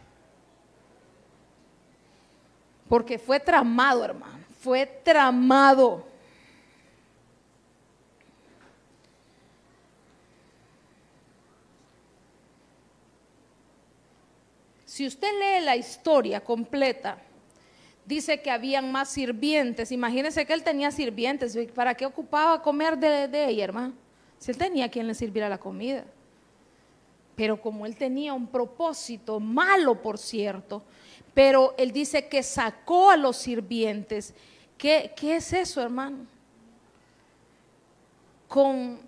[2.91, 6.14] Porque fue tramado, hermano, fue tramado.
[14.95, 17.19] Si usted lee la historia completa,
[18.07, 19.91] dice que habían más sirvientes.
[19.91, 21.59] Imagínese que él tenía sirvientes.
[21.75, 23.95] ¿Para qué ocupaba comer de, de ella, hermano?
[24.39, 26.05] Si él tenía quien le sirviera la comida.
[27.35, 30.85] Pero como él tenía un propósito, malo por cierto,
[31.35, 34.33] pero él dice que sacó a los sirvientes.
[34.79, 36.19] ¿Qué, qué es eso, hermano?
[38.47, 39.01] Con,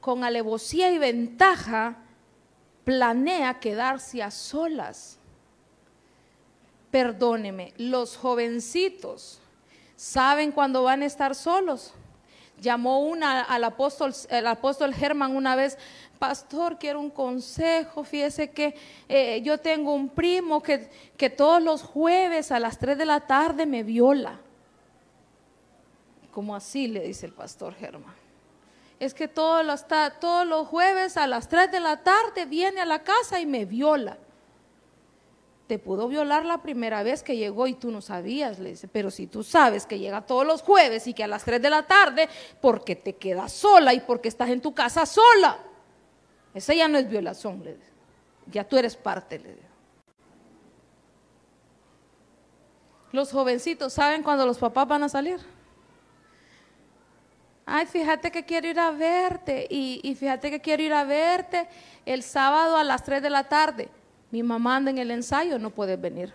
[0.00, 1.96] con alevosía y ventaja
[2.90, 5.16] planea quedarse a solas.
[6.90, 9.40] Perdóneme, los jovencitos
[9.94, 11.94] saben cuándo van a estar solos.
[12.60, 15.78] Llamó una al apóstol, el apóstol Germán una vez,
[16.18, 18.02] pastor, quiero un consejo.
[18.02, 18.74] Fíjese que
[19.08, 23.20] eh, yo tengo un primo que, que todos los jueves a las 3 de la
[23.20, 24.40] tarde me viola.
[26.32, 28.19] Como así le dice el pastor Germán
[29.00, 33.40] es que todos los, jueves a las 3 de la tarde viene a la casa
[33.40, 34.18] y me viola.
[35.66, 39.10] Te pudo violar la primera vez que llegó y tú no sabías, le dice, pero
[39.10, 41.86] si tú sabes que llega todos los jueves y que a las 3 de la
[41.86, 42.28] tarde,
[42.60, 45.58] porque te quedas sola y porque estás en tu casa sola.
[46.52, 47.90] Esa ya no es violación, le dice.
[48.50, 49.68] Ya tú eres parte, le dice.
[53.12, 55.40] Los jovencitos saben cuando los papás van a salir
[57.70, 61.68] ay, fíjate que quiero ir a verte y, fíjate que quiero ir a verte
[62.04, 63.88] el sábado a las 3 de la tarde.
[64.32, 66.32] Mi mamá anda en el ensayo, no puedes venir.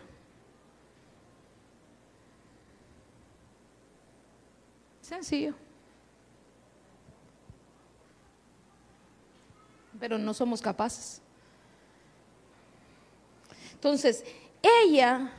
[5.02, 5.54] Sencillo.
[10.00, 11.22] Pero no somos capaces.
[13.74, 14.24] Entonces,
[14.62, 15.32] ella,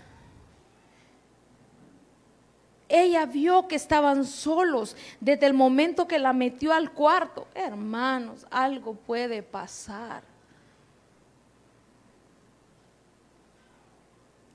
[2.88, 7.48] ella vio que estaban solos desde el momento que la metió al cuarto.
[7.54, 10.22] Hermanos, algo puede pasar.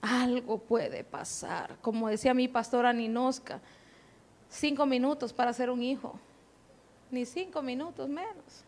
[0.02, 1.78] Algo puede pasar.
[1.82, 3.60] Como decía mi pastora Ninoska,
[4.50, 6.20] cinco minutos para ser un hijo.
[7.12, 8.64] Ni cinco minutos menos.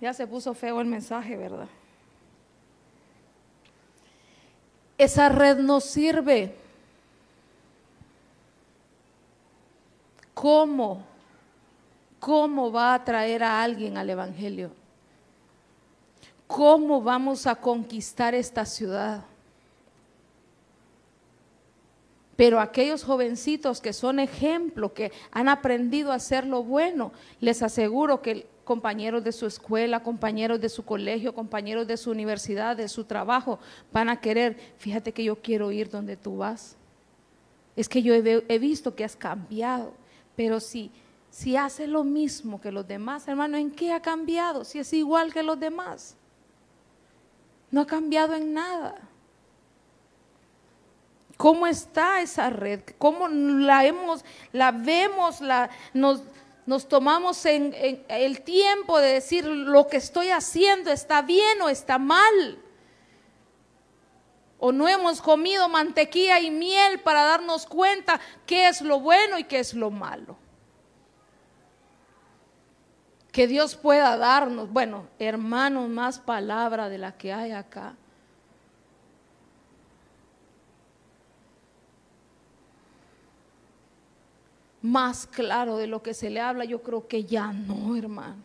[0.00, 1.68] Ya se puso feo el mensaje, ¿verdad?
[4.98, 6.56] Esa red no sirve.
[10.34, 11.04] ¿Cómo?
[12.18, 14.72] ¿Cómo va a traer a alguien al Evangelio?
[16.48, 19.22] ¿Cómo vamos a conquistar esta ciudad?
[22.34, 28.22] Pero aquellos jovencitos que son ejemplo, que han aprendido a hacer lo bueno, les aseguro
[28.22, 33.04] que compañeros de su escuela, compañeros de su colegio, compañeros de su universidad, de su
[33.04, 33.58] trabajo,
[33.90, 36.76] van a querer, fíjate que yo quiero ir donde tú vas.
[37.76, 39.94] Es que yo he, visto que has cambiado,
[40.36, 40.90] pero si,
[41.30, 44.66] si hace lo mismo que los demás, hermano, ¿en qué ha cambiado?
[44.66, 46.14] Si es igual que los demás.
[47.70, 48.96] No ha cambiado en nada.
[51.38, 52.80] ¿Cómo está esa red?
[52.98, 56.22] ¿Cómo la hemos, la vemos, la, nos,
[56.68, 57.74] nos tomamos en,
[58.08, 62.62] el tiempo de decir lo que estoy haciendo está bien o está mal.
[64.58, 69.44] O no hemos comido mantequilla y miel para darnos cuenta qué es lo bueno y
[69.44, 70.36] qué es lo malo.
[73.32, 77.94] Que Dios pueda darnos, bueno, hermanos, más palabra de la que hay acá.
[84.88, 88.42] Más claro de lo que se le habla, yo creo que ya no, hermano.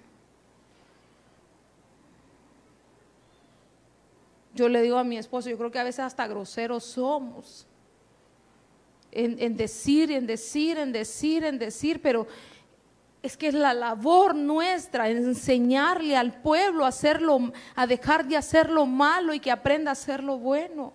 [4.53, 7.65] Yo le digo a mi esposo, yo creo que a veces hasta groseros somos.
[9.11, 12.27] En, en, decir, en decir, en decir, en decir, pero
[13.21, 18.69] es que es la labor nuestra, enseñarle al pueblo a hacerlo, a dejar de hacer
[18.69, 20.93] lo malo y que aprenda a hacer lo bueno.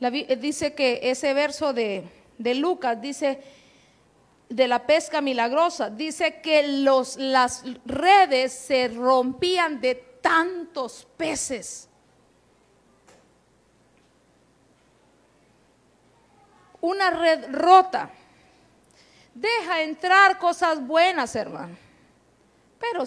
[0.00, 2.08] Eh, dice que ese verso de,
[2.38, 3.40] Lucas dice
[4.48, 11.88] de la pesca milagrosa, dice que los, las redes se rompían de tantos peces.
[16.80, 18.10] Una red rota
[19.34, 21.76] deja entrar cosas buenas, hermano,
[22.78, 23.04] pero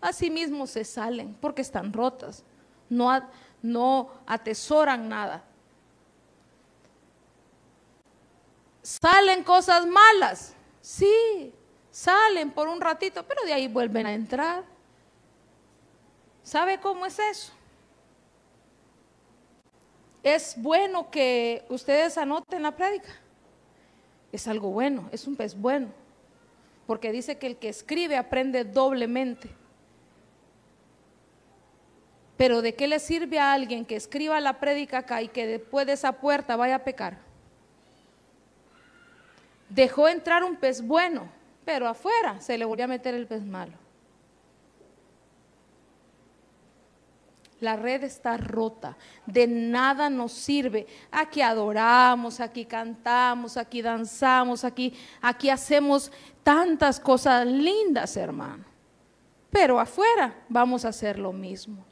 [0.00, 2.42] así mismo se salen porque están rotas,
[2.88, 3.28] no,
[3.60, 5.44] no atesoran nada.
[8.86, 10.54] ¿Salen cosas malas?
[10.80, 11.52] Sí,
[11.90, 14.62] salen por un ratito, pero de ahí vuelven a entrar.
[16.44, 17.52] ¿Sabe cómo es eso?
[20.22, 23.08] Es bueno que ustedes anoten la prédica.
[24.30, 25.88] Es algo bueno, es un pez bueno.
[26.86, 29.50] Porque dice que el que escribe aprende doblemente.
[32.36, 35.88] Pero ¿de qué le sirve a alguien que escriba la prédica acá y que después
[35.88, 37.25] de esa puerta vaya a pecar?
[39.68, 41.28] Dejó entrar un pez bueno,
[41.64, 43.72] pero afuera se le volvió a meter el pez malo.
[47.60, 50.86] La red está rota, de nada nos sirve.
[51.10, 58.64] Aquí adoramos, aquí cantamos, aquí danzamos, aquí, aquí hacemos tantas cosas lindas, hermano.
[59.50, 61.82] Pero afuera vamos a hacer lo mismo.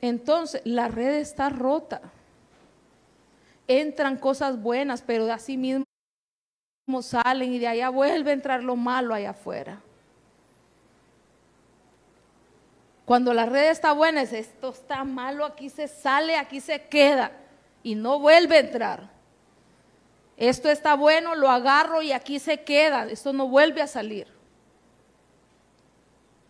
[0.00, 2.02] Entonces, la red está rota
[3.68, 5.84] entran cosas buenas, pero de así mismo
[7.00, 9.80] salen y de allá vuelve a entrar lo malo allá afuera.
[13.04, 17.32] Cuando la red está buena, es esto está malo, aquí se sale, aquí se queda
[17.82, 19.10] y no vuelve a entrar.
[20.36, 24.28] Esto está bueno, lo agarro y aquí se queda, esto no vuelve a salir.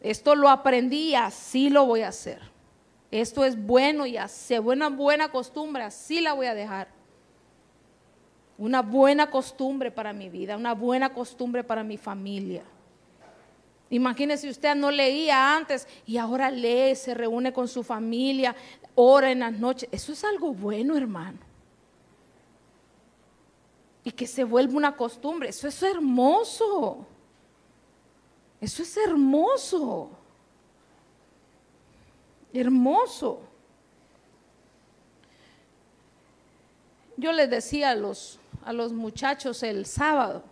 [0.00, 2.40] Esto lo aprendí y así lo voy a hacer.
[3.10, 7.01] Esto es bueno y hace buena buena costumbre, así la voy a dejar
[8.62, 12.62] una buena costumbre para mi vida, una buena costumbre para mi familia.
[13.90, 18.54] Imagínese usted no leía antes y ahora lee, se reúne con su familia,
[18.94, 19.88] ora en las noches.
[19.90, 21.38] Eso es algo bueno, hermano.
[24.04, 25.48] Y que se vuelva una costumbre.
[25.48, 27.04] Eso es hermoso.
[28.60, 30.08] Eso es hermoso.
[32.54, 33.40] Hermoso.
[37.16, 40.44] Yo les decía a los, a los muchachos el sábado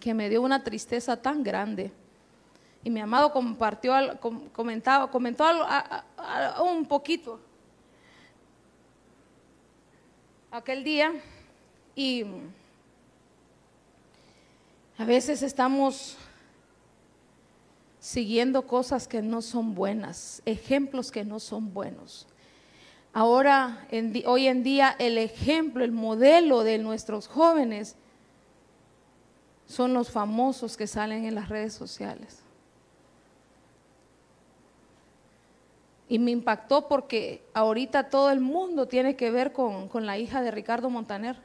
[0.00, 1.92] que me dio una tristeza tan grande.
[2.84, 3.94] Y mi amado compartió,
[4.52, 7.40] comentaba, comentó algo, un poquito
[10.50, 11.12] aquel día
[11.94, 12.24] y
[14.96, 16.16] a veces estamos
[17.98, 22.26] siguiendo cosas que no son buenas, ejemplos que no son buenos.
[23.18, 23.78] Ahora,
[24.26, 27.96] hoy en día, el ejemplo, el modelo de nuestros jóvenes
[29.64, 32.42] son los famosos que salen en las redes sociales.
[36.10, 40.50] Y me impactó porque ahorita todo el mundo tiene que ver con, la hija de
[40.50, 41.38] Ricardo Montaner.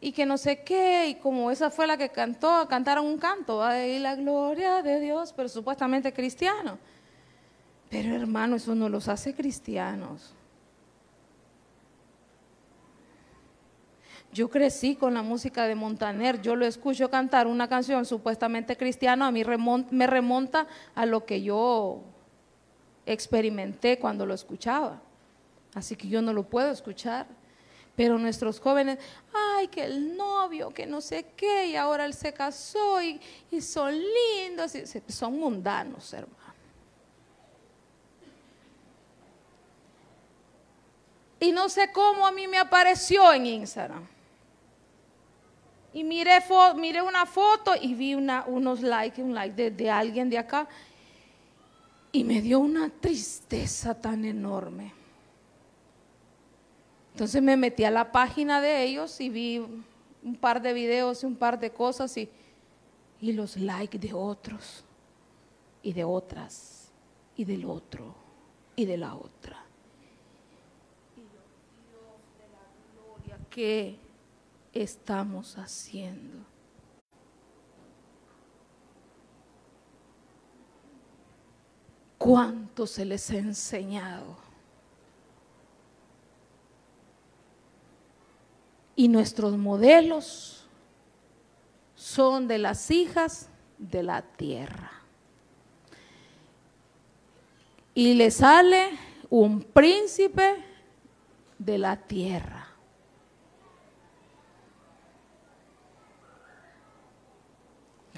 [0.00, 3.60] Y que no sé qué, y como esa fue la que cantó, cantaron un canto,
[3.76, 6.78] y la gloria de Dios, pero supuestamente cristiano.
[7.88, 10.34] Pero hermano, eso no los hace cristianos.
[14.32, 19.28] Yo crecí con la música de Montaner, yo lo escucho cantar una canción supuestamente cristiana,
[19.28, 19.42] a mí
[19.90, 22.02] me remonta a lo que yo
[23.06, 25.00] experimenté cuando lo escuchaba.
[25.74, 27.26] Así que yo no lo puedo escuchar.
[27.96, 28.98] Pero nuestros jóvenes,
[29.34, 33.20] ay, que el novio, que no sé qué, y ahora él se casó y,
[33.60, 34.72] son lindos,
[35.08, 36.47] son mundanos, hermano.
[41.40, 44.06] Y no sé cómo a mí me apareció en Instagram.
[45.92, 46.42] Y miré,
[47.02, 50.68] una foto y vi unos likes, un like de, alguien de acá.
[52.12, 54.92] Y me dio una tristeza tan enorme.
[57.12, 61.26] Entonces me metí a la página de ellos y vi un par de videos y
[61.26, 62.30] un par de cosas y
[63.20, 64.84] los likes de otros
[65.82, 66.90] y de otras
[67.36, 68.14] y del otro
[68.76, 69.64] y de la otra.
[71.16, 71.26] Y yo,
[71.88, 72.64] Dios de la
[72.94, 73.98] gloria, ¿qué
[74.72, 76.44] estamos haciendo?
[82.18, 84.36] cuánto se les ha enseñado.
[88.96, 90.66] Y nuestros modelos
[91.94, 94.92] son de las hijas de la tierra.
[97.94, 98.90] Y le sale
[99.30, 100.56] un príncipe
[101.58, 102.57] de la tierra.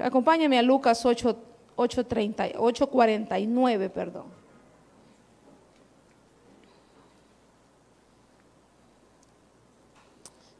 [0.03, 1.37] Acompáñame a Lucas 8,
[1.77, 4.25] 8.30, 8.49, perdón.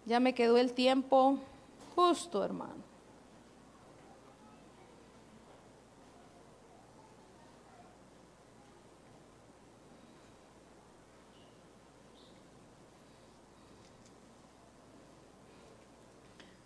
[0.07, 1.39] Ya me quedó el tiempo
[1.95, 2.91] justo, hermano.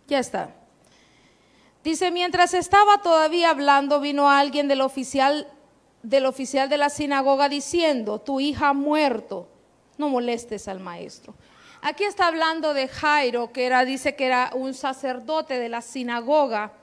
[0.07, 0.64] Ya está.
[1.85, 5.47] Dice, mientras estaba todavía hablando, vino alguien del oficial,
[6.01, 9.47] del oficial de la sinagoga diciendo, tu hija ha muerto,
[9.99, 11.35] no molestes al maestro.
[11.83, 16.73] Aquí está hablando de Jairo, que era, dice que era un sacerdote de la sinagoga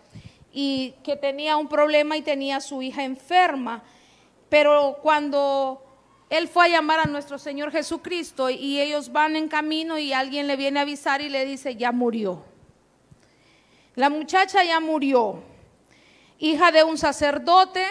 [0.53, 3.83] y que tenía un problema y tenía a su hija enferma.
[4.49, 5.83] Pero cuando
[6.31, 10.47] él fue a llamar a nuestro Señor Jesucristo y ellos van en camino y alguien
[10.47, 12.52] le viene a avisar y le dice, ya murió.
[13.95, 15.43] La muchacha ya murió,
[16.39, 17.85] hija de un sacerdote,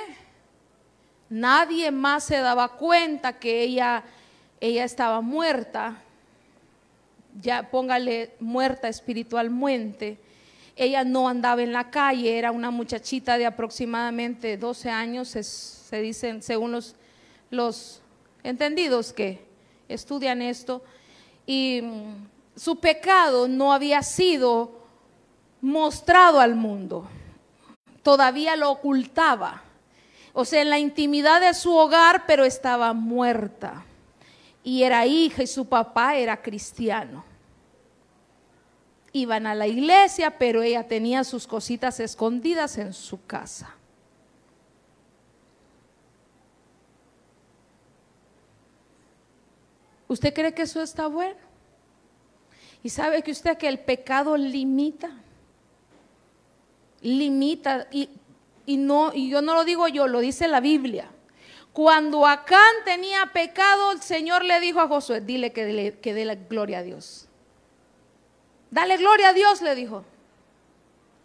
[1.29, 4.03] nadie más se daba cuenta que ella,
[4.59, 6.01] ella estaba muerta,
[7.39, 10.17] ya póngale muerta espiritualmente.
[10.75, 16.41] Ella no andaba en la calle, era una muchachita de aproximadamente 12 años, se, dicen
[16.41, 16.95] según los,
[17.51, 18.01] los
[18.41, 19.45] entendidos que
[19.87, 20.83] estudian esto,
[21.45, 24.80] y mm, su pecado no había sido
[25.61, 27.07] mostrado al mundo.
[28.03, 29.61] Todavía lo ocultaba.
[30.33, 33.85] O sea, en la intimidad de su hogar, pero estaba muerta.
[34.63, 37.23] Y era hija y su papá era cristiano.
[39.13, 43.75] Iban a la iglesia, pero ella tenía sus cositas escondidas en su casa.
[50.07, 51.39] ¿Usted cree que eso está bueno?
[52.83, 55.11] ¿Y sabe que usted que el pecado limita?
[57.01, 58.09] Limita, y,
[58.77, 61.09] no, y yo no lo digo yo, lo dice la Biblia.
[61.73, 66.35] Cuando Acán tenía pecado, el Señor le dijo a Josué, dile que, que dé la
[66.35, 67.27] gloria a Dios.
[68.69, 70.03] Dale gloria a Dios, le dijo.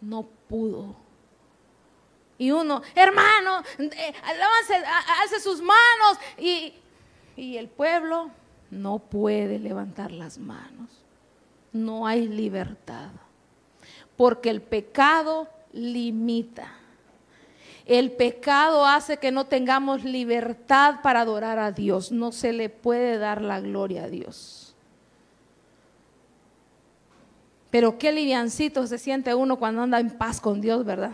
[0.01, 0.95] No pudo.
[2.37, 4.13] Y uno, hermano, eh,
[5.21, 6.17] alce sus manos.
[6.37, 6.73] Y,
[7.35, 8.29] y el pueblo
[8.69, 10.89] no puede levantar las manos.
[11.71, 13.09] No hay libertad.
[14.15, 16.73] Porque el pecado limita.
[17.85, 22.11] El pecado hace que no tengamos libertad para adorar a Dios.
[22.11, 24.75] No se le puede dar la gloria a Dios.
[27.71, 31.11] Pero qué liviancito se siente uno cuando anda en paz con Dios, ¿verdad?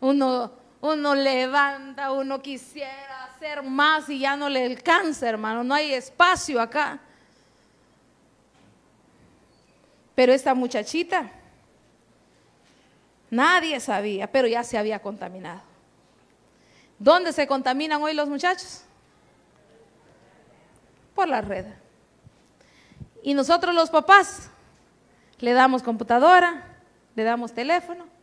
[0.00, 5.64] Uno, uno levanta, uno quisiera hacer más y ya no le alcanza, hermano.
[5.64, 7.00] No hay espacio acá.
[10.14, 11.30] Pero esta muchachita,
[13.30, 15.62] nadie sabía, pero ya se había contaminado.
[16.98, 18.82] ¿Dónde se contaminan hoy los muchachos?
[21.14, 21.66] Por la red.
[23.22, 24.50] Y nosotros los papás
[25.38, 26.78] le damos computadora,
[27.14, 28.18] le damos teléfono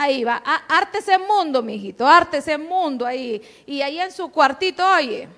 [0.00, 3.42] Ahí va, arte ese mundo, mijito, arte ese mundo ahí.
[3.66, 5.28] Y ahí en su cuartito, oye.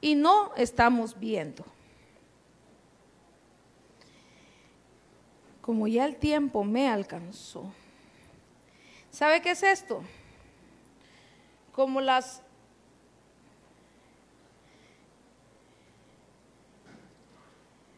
[0.00, 1.64] Y no estamos viendo.
[5.64, 7.72] Como ya el tiempo me alcanzó.
[9.10, 10.02] ¿Sabe qué es esto?
[11.72, 12.42] Como las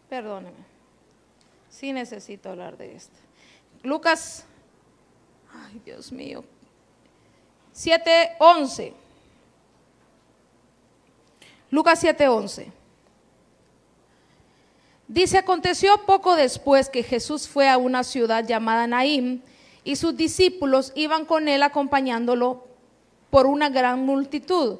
[0.09, 0.65] Perdóneme.
[1.69, 3.17] Sí necesito hablar de esto.
[3.83, 4.47] Lucas,
[5.53, 6.45] ay Dios mío,
[7.75, 8.95] 7.11.
[11.73, 12.71] Lucas 7.11.
[15.09, 19.41] Dice, aconteció poco después que Jesús fue a una ciudad llamada Naim
[19.85, 22.65] y sus discípulos iban con él acompañándolo
[23.31, 24.79] por una gran multitud.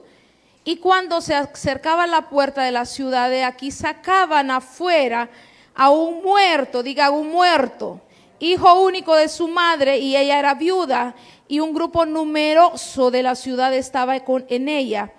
[0.65, 5.31] Y cuando se acercaba a la puerta de la ciudad de aquí, sacaban afuera
[5.77, 8.01] a un muerto, diga un muerto,
[8.41, 11.15] hijo único de su madre y ella era viuda
[11.47, 15.13] y un grupo numeroso de la ciudad estaba con, en ella.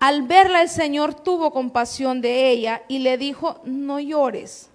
[0.00, 4.68] Al verla el Señor tuvo compasión de ella y le dijo, no llores.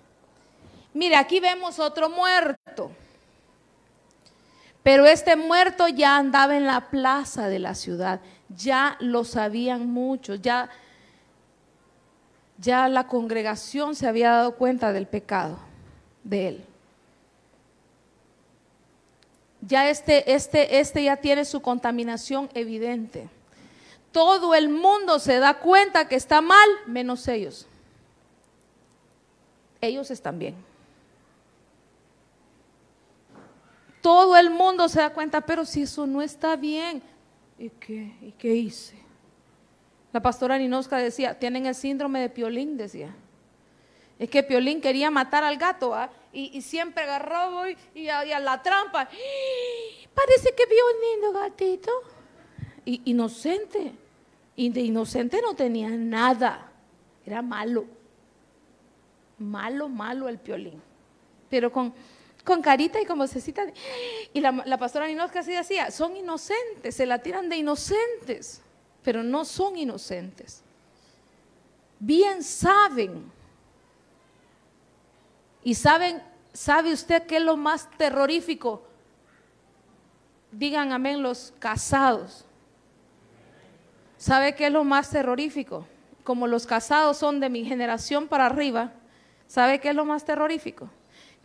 [0.94, 2.92] Mira, aquí vemos otro muerto.
[4.84, 8.22] Pero este muerto ya andaba en la plaza de la ciudad.
[8.56, 10.70] Ya lo sabían muchos, ya
[12.58, 15.60] ya la congregación se había dado cuenta del pecado
[16.24, 16.66] de él.
[19.62, 23.30] Ya este, este, este ya tiene su contaminación evidente.
[24.16, 27.68] Todo el mundo se da cuenta que está mal, menos ellos.
[29.82, 30.56] Ellos están bien.
[34.00, 37.04] Todo el mundo se da cuenta, pero si eso no está bien,
[37.60, 38.98] ¿y qué, ¿Y qué hice?
[40.14, 43.14] La pastora Ninoska decía, tienen el síndrome de Piolín, decía.
[44.18, 45.94] Es que Piolín quería matar al gato
[46.32, 49.10] y, siempre agarró y, a, la trampa.
[50.14, 51.92] Parece que vio un lindo gatito.
[52.86, 54.05] Y, inocente.
[54.56, 56.72] Y de inocente no tenía nada.
[57.26, 57.86] Era malo.
[59.38, 60.82] Malo, malo el Piolín.
[61.50, 61.94] Pero con,
[62.44, 63.66] con carita y con vocecita.
[64.34, 68.62] Y la, la pastora Ninoska así decía, son inocentes, se la tiran de inocentes
[69.06, 70.64] pero no son inocentes.
[72.00, 73.32] Bien saben.
[75.64, 78.82] Y saben, ¿sabe usted qué es lo más terrorífico?
[80.52, 82.46] Digan amén los casados.
[84.26, 85.86] ¿Sabe qué es lo más terrorífico?
[86.24, 88.92] Como los casados son de mi generación para arriba,
[89.46, 90.90] ¿sabe qué es lo más terrorífico?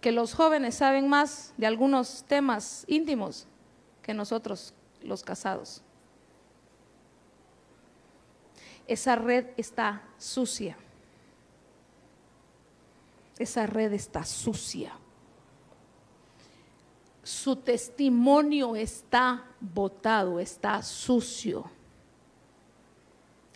[0.01, 3.47] Que los jóvenes saben más de algunos temas íntimos
[4.01, 4.72] que nosotros,
[5.03, 5.83] los casados
[8.91, 10.76] esa red está sucia.
[13.39, 14.93] Esa red está sucia.
[17.22, 21.70] Su testimonio está botado, está sucio.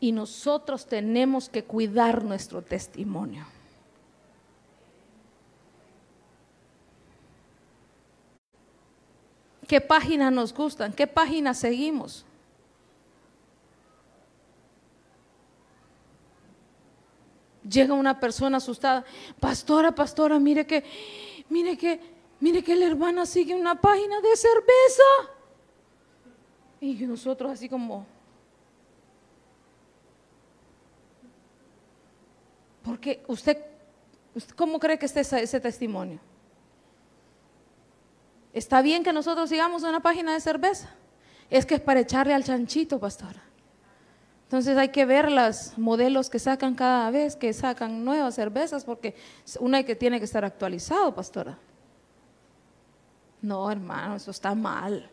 [0.01, 3.47] Y nosotros tenemos que cuidar nuestro testimonio.
[9.67, 10.93] ¿Qué páginas nos gustan?
[10.93, 12.27] ¿Qué páginas seguimos?
[17.69, 19.05] llega una persona asustada,
[19.41, 20.85] pastora, pastora, mire que,
[21.49, 22.01] mire que,
[22.41, 25.33] mire que la hermana sigue una página de cerveza.
[26.81, 28.07] Y nosotros así como,
[32.95, 33.59] porque usted,
[34.55, 36.21] ¿cómo cree que esté ese testimonio?
[38.53, 40.91] ¿Está bien que nosotros sigamos una página de cerveza?
[41.51, 43.43] Es que es para echarle al chanchito, pastora.
[44.45, 49.17] Entonces hay que ver los modelos que sacan cada vez, que sacan nuevas cervezas, porque
[49.59, 51.59] una que tiene que estar actualizado, pastora.
[53.43, 55.11] No, hermano, eso está mal.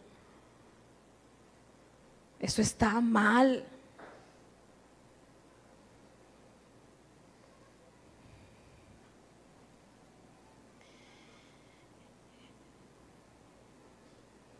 [2.39, 3.65] Eso está mal.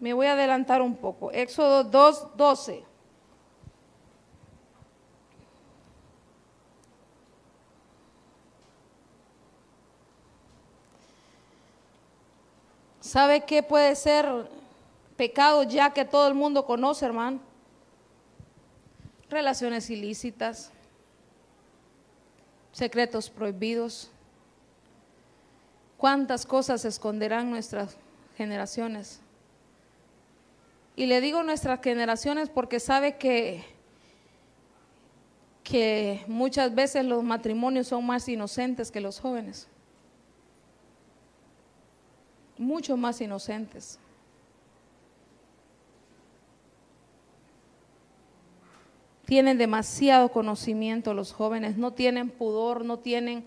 [0.02, 1.32] Me voy a adelantar un poco.
[1.32, 2.84] Éxodo 2, 12.
[12.99, 14.26] ¿Sabe qué puede ser
[15.18, 17.39] pecado ya que todo el mundo conoce, hermano?
[19.30, 20.72] Relaciones ilícitas,
[22.72, 24.10] secretos prohibidos.
[25.97, 27.97] ¿Cuántas cosas esconderán nuestras
[28.36, 29.22] generaciones?
[30.95, 33.63] Y le digo nuestras generaciones porque sabe que,
[35.63, 39.67] que muchas veces los matrimonios son más inocentes que los jóvenes.
[42.57, 43.99] Mucho más inocentes.
[49.25, 53.45] Tienen demasiado conocimiento los jóvenes, no tienen pudor, no tienen,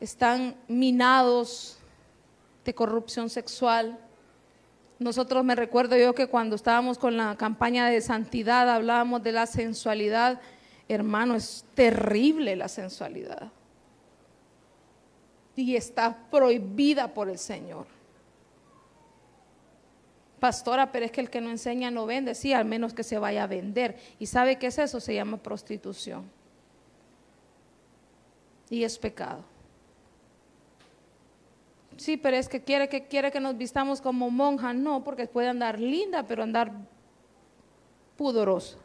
[0.00, 1.76] están minados
[2.64, 3.98] de corrupción sexual
[5.02, 9.46] nosotros me recuerdo yo que cuando estábamos con la campaña de santidad hablábamos de la
[9.46, 10.40] sensualidad.
[10.88, 13.50] Hermano, es terrible la sensualidad.
[15.54, 17.86] Y está prohibida por el Señor.
[20.40, 22.34] Pastora, pero es que el que no enseña no vende.
[22.34, 23.96] Sí, al menos que se vaya a vender.
[24.18, 24.98] ¿Y sabe qué es eso?
[24.98, 26.28] Se llama prostitución.
[28.68, 29.44] Y es pecado.
[31.96, 35.48] Sí, pero es que quiere que quiere que nos vistamos como monja, no, porque puede
[35.48, 36.72] andar linda, pero andar
[38.16, 38.78] pudorosa.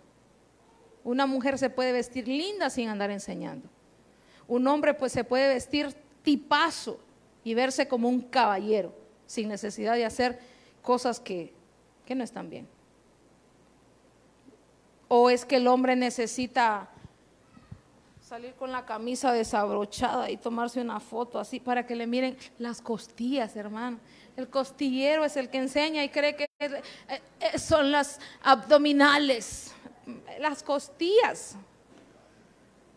[1.03, 3.69] Una mujer se puede vestir linda sin andar enseñando.
[4.47, 6.99] Un hombre pues se puede vestir tipazo
[7.43, 8.93] y verse como un caballero,
[9.25, 10.39] sin necesidad de hacer
[10.81, 11.53] cosas que,
[12.05, 12.67] que no están bien.
[15.07, 16.89] O es que el hombre necesita
[18.27, 22.81] salir con la camisa desabrochada y tomarse una foto así para que le miren las
[22.81, 23.99] costillas, hermano.
[24.35, 26.81] El costillero es el que enseña y cree que eh,
[27.39, 29.73] eh, son las abdominales,
[30.41, 31.55] las costillas.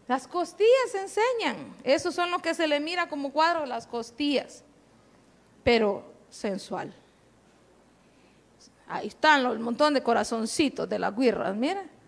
[0.09, 1.77] Las costillas enseñan.
[1.85, 4.65] Eso son lo que se le mira como cuadro, las costillas.
[5.63, 6.93] Pero sensual.
[8.89, 12.00] Ahí están los montón de corazoncitos de las guirras, miren.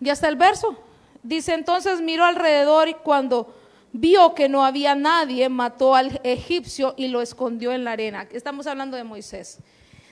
[0.00, 0.76] Y hasta el verso.
[1.22, 3.54] Dice entonces miró alrededor y cuando
[3.92, 8.28] vio que no había nadie, mató al egipcio y lo escondió en la arena.
[8.30, 9.58] Estamos hablando de Moisés.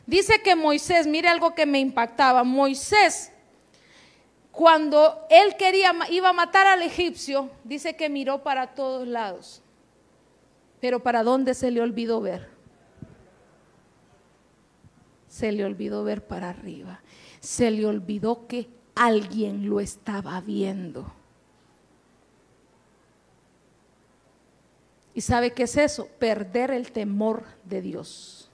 [0.06, 3.32] Dice que Moisés, mire algo que me impactaba, Moisés,
[4.50, 9.62] cuando él quería, iba a matar al egipcio, dice que miró para todos lados.
[10.80, 12.50] Pero ¿para dónde se le olvidó ver?
[15.28, 17.00] Se le olvidó ver para arriba.
[17.40, 21.12] Se le olvidó que alguien lo estaba viendo.
[25.14, 26.08] ¿Y sabe qué es eso?
[26.18, 28.50] Perder el temor de Dios.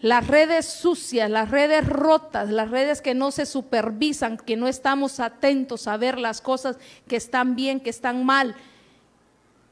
[0.00, 5.18] Las redes sucias, las redes rotas, las redes que no se supervisan, que no estamos
[5.18, 8.54] atentos a ver las cosas que están bien, que están mal.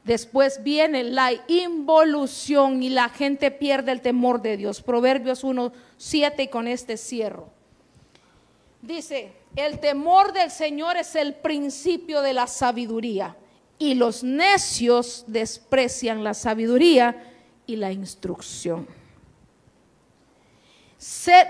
[0.03, 4.81] Después viene la involución y la gente pierde el temor de Dios.
[4.81, 7.56] Proverbios 1, 7 y con este cierro.
[8.87, 13.35] Dice, el temor del Señor es el principio de la sabiduría
[13.77, 17.33] y los necios desprecian la sabiduría
[17.65, 18.87] y la instrucción.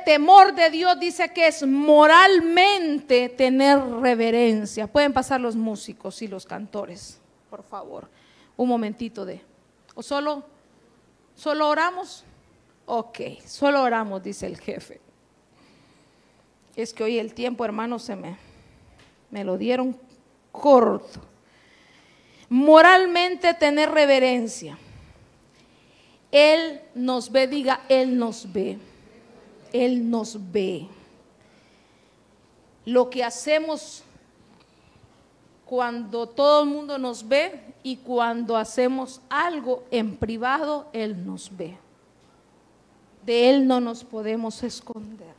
[0.04, 4.88] temor de Dios dice que es moralmente tener reverencia.
[4.88, 7.20] Pueden pasar los músicos y los cantores,
[7.52, 8.10] por favor.
[8.56, 9.42] Un momentito de.
[9.94, 10.44] ¿O solo,
[11.36, 12.24] solo oramos?
[12.88, 15.07] Ok, solo oramos, dice el jefe
[16.78, 18.38] es que hoy el tiempo, hermano, se me,
[19.32, 19.98] me lo dieron
[20.52, 21.20] corto.
[22.50, 24.78] Moralmente tener reverencia.
[26.32, 28.78] Él nos ve, diga, Él nos ve.
[29.74, 30.88] Él nos ve.
[32.86, 34.04] Lo que hacemos
[35.66, 41.76] cuando todo el mundo nos ve y cuando hacemos algo en privado, Él nos ve.
[43.26, 45.37] De Él no nos podemos esconder.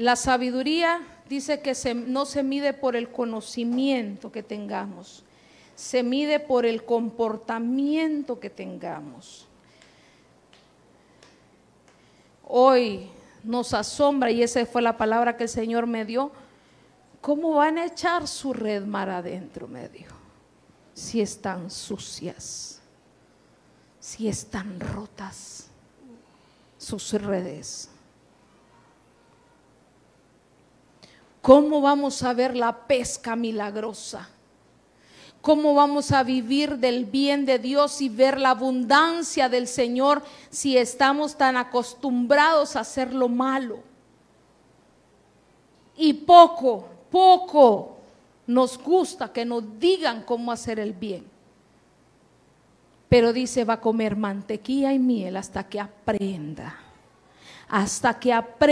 [0.00, 5.24] La sabiduría dice que no se mide por el conocimiento que tengamos,
[5.76, 9.46] se mide por el comportamiento que tengamos.
[12.48, 13.10] Hoy
[13.44, 16.32] nos asombra, y esa fue la palabra que el Señor me dio,
[17.20, 20.08] ¿Cómo van a echar su red mar adentro, medio?
[20.94, 22.80] Si están sucias,
[23.98, 25.68] si están rotas
[26.78, 27.90] sus redes.
[31.42, 34.28] ¿Cómo vamos a ver la pesca milagrosa?
[35.40, 40.76] ¿Cómo vamos a vivir del bien de Dios y ver la abundancia del Señor si
[40.76, 43.80] estamos tan acostumbrados a hacer lo malo?
[45.96, 47.96] Y poco, poco
[48.46, 51.24] nos gusta que nos digan cómo hacer el bien.
[53.08, 56.78] Pero dice, va a comer mantequilla y miel hasta que aprenda.
[57.68, 58.70] Hasta que aprenda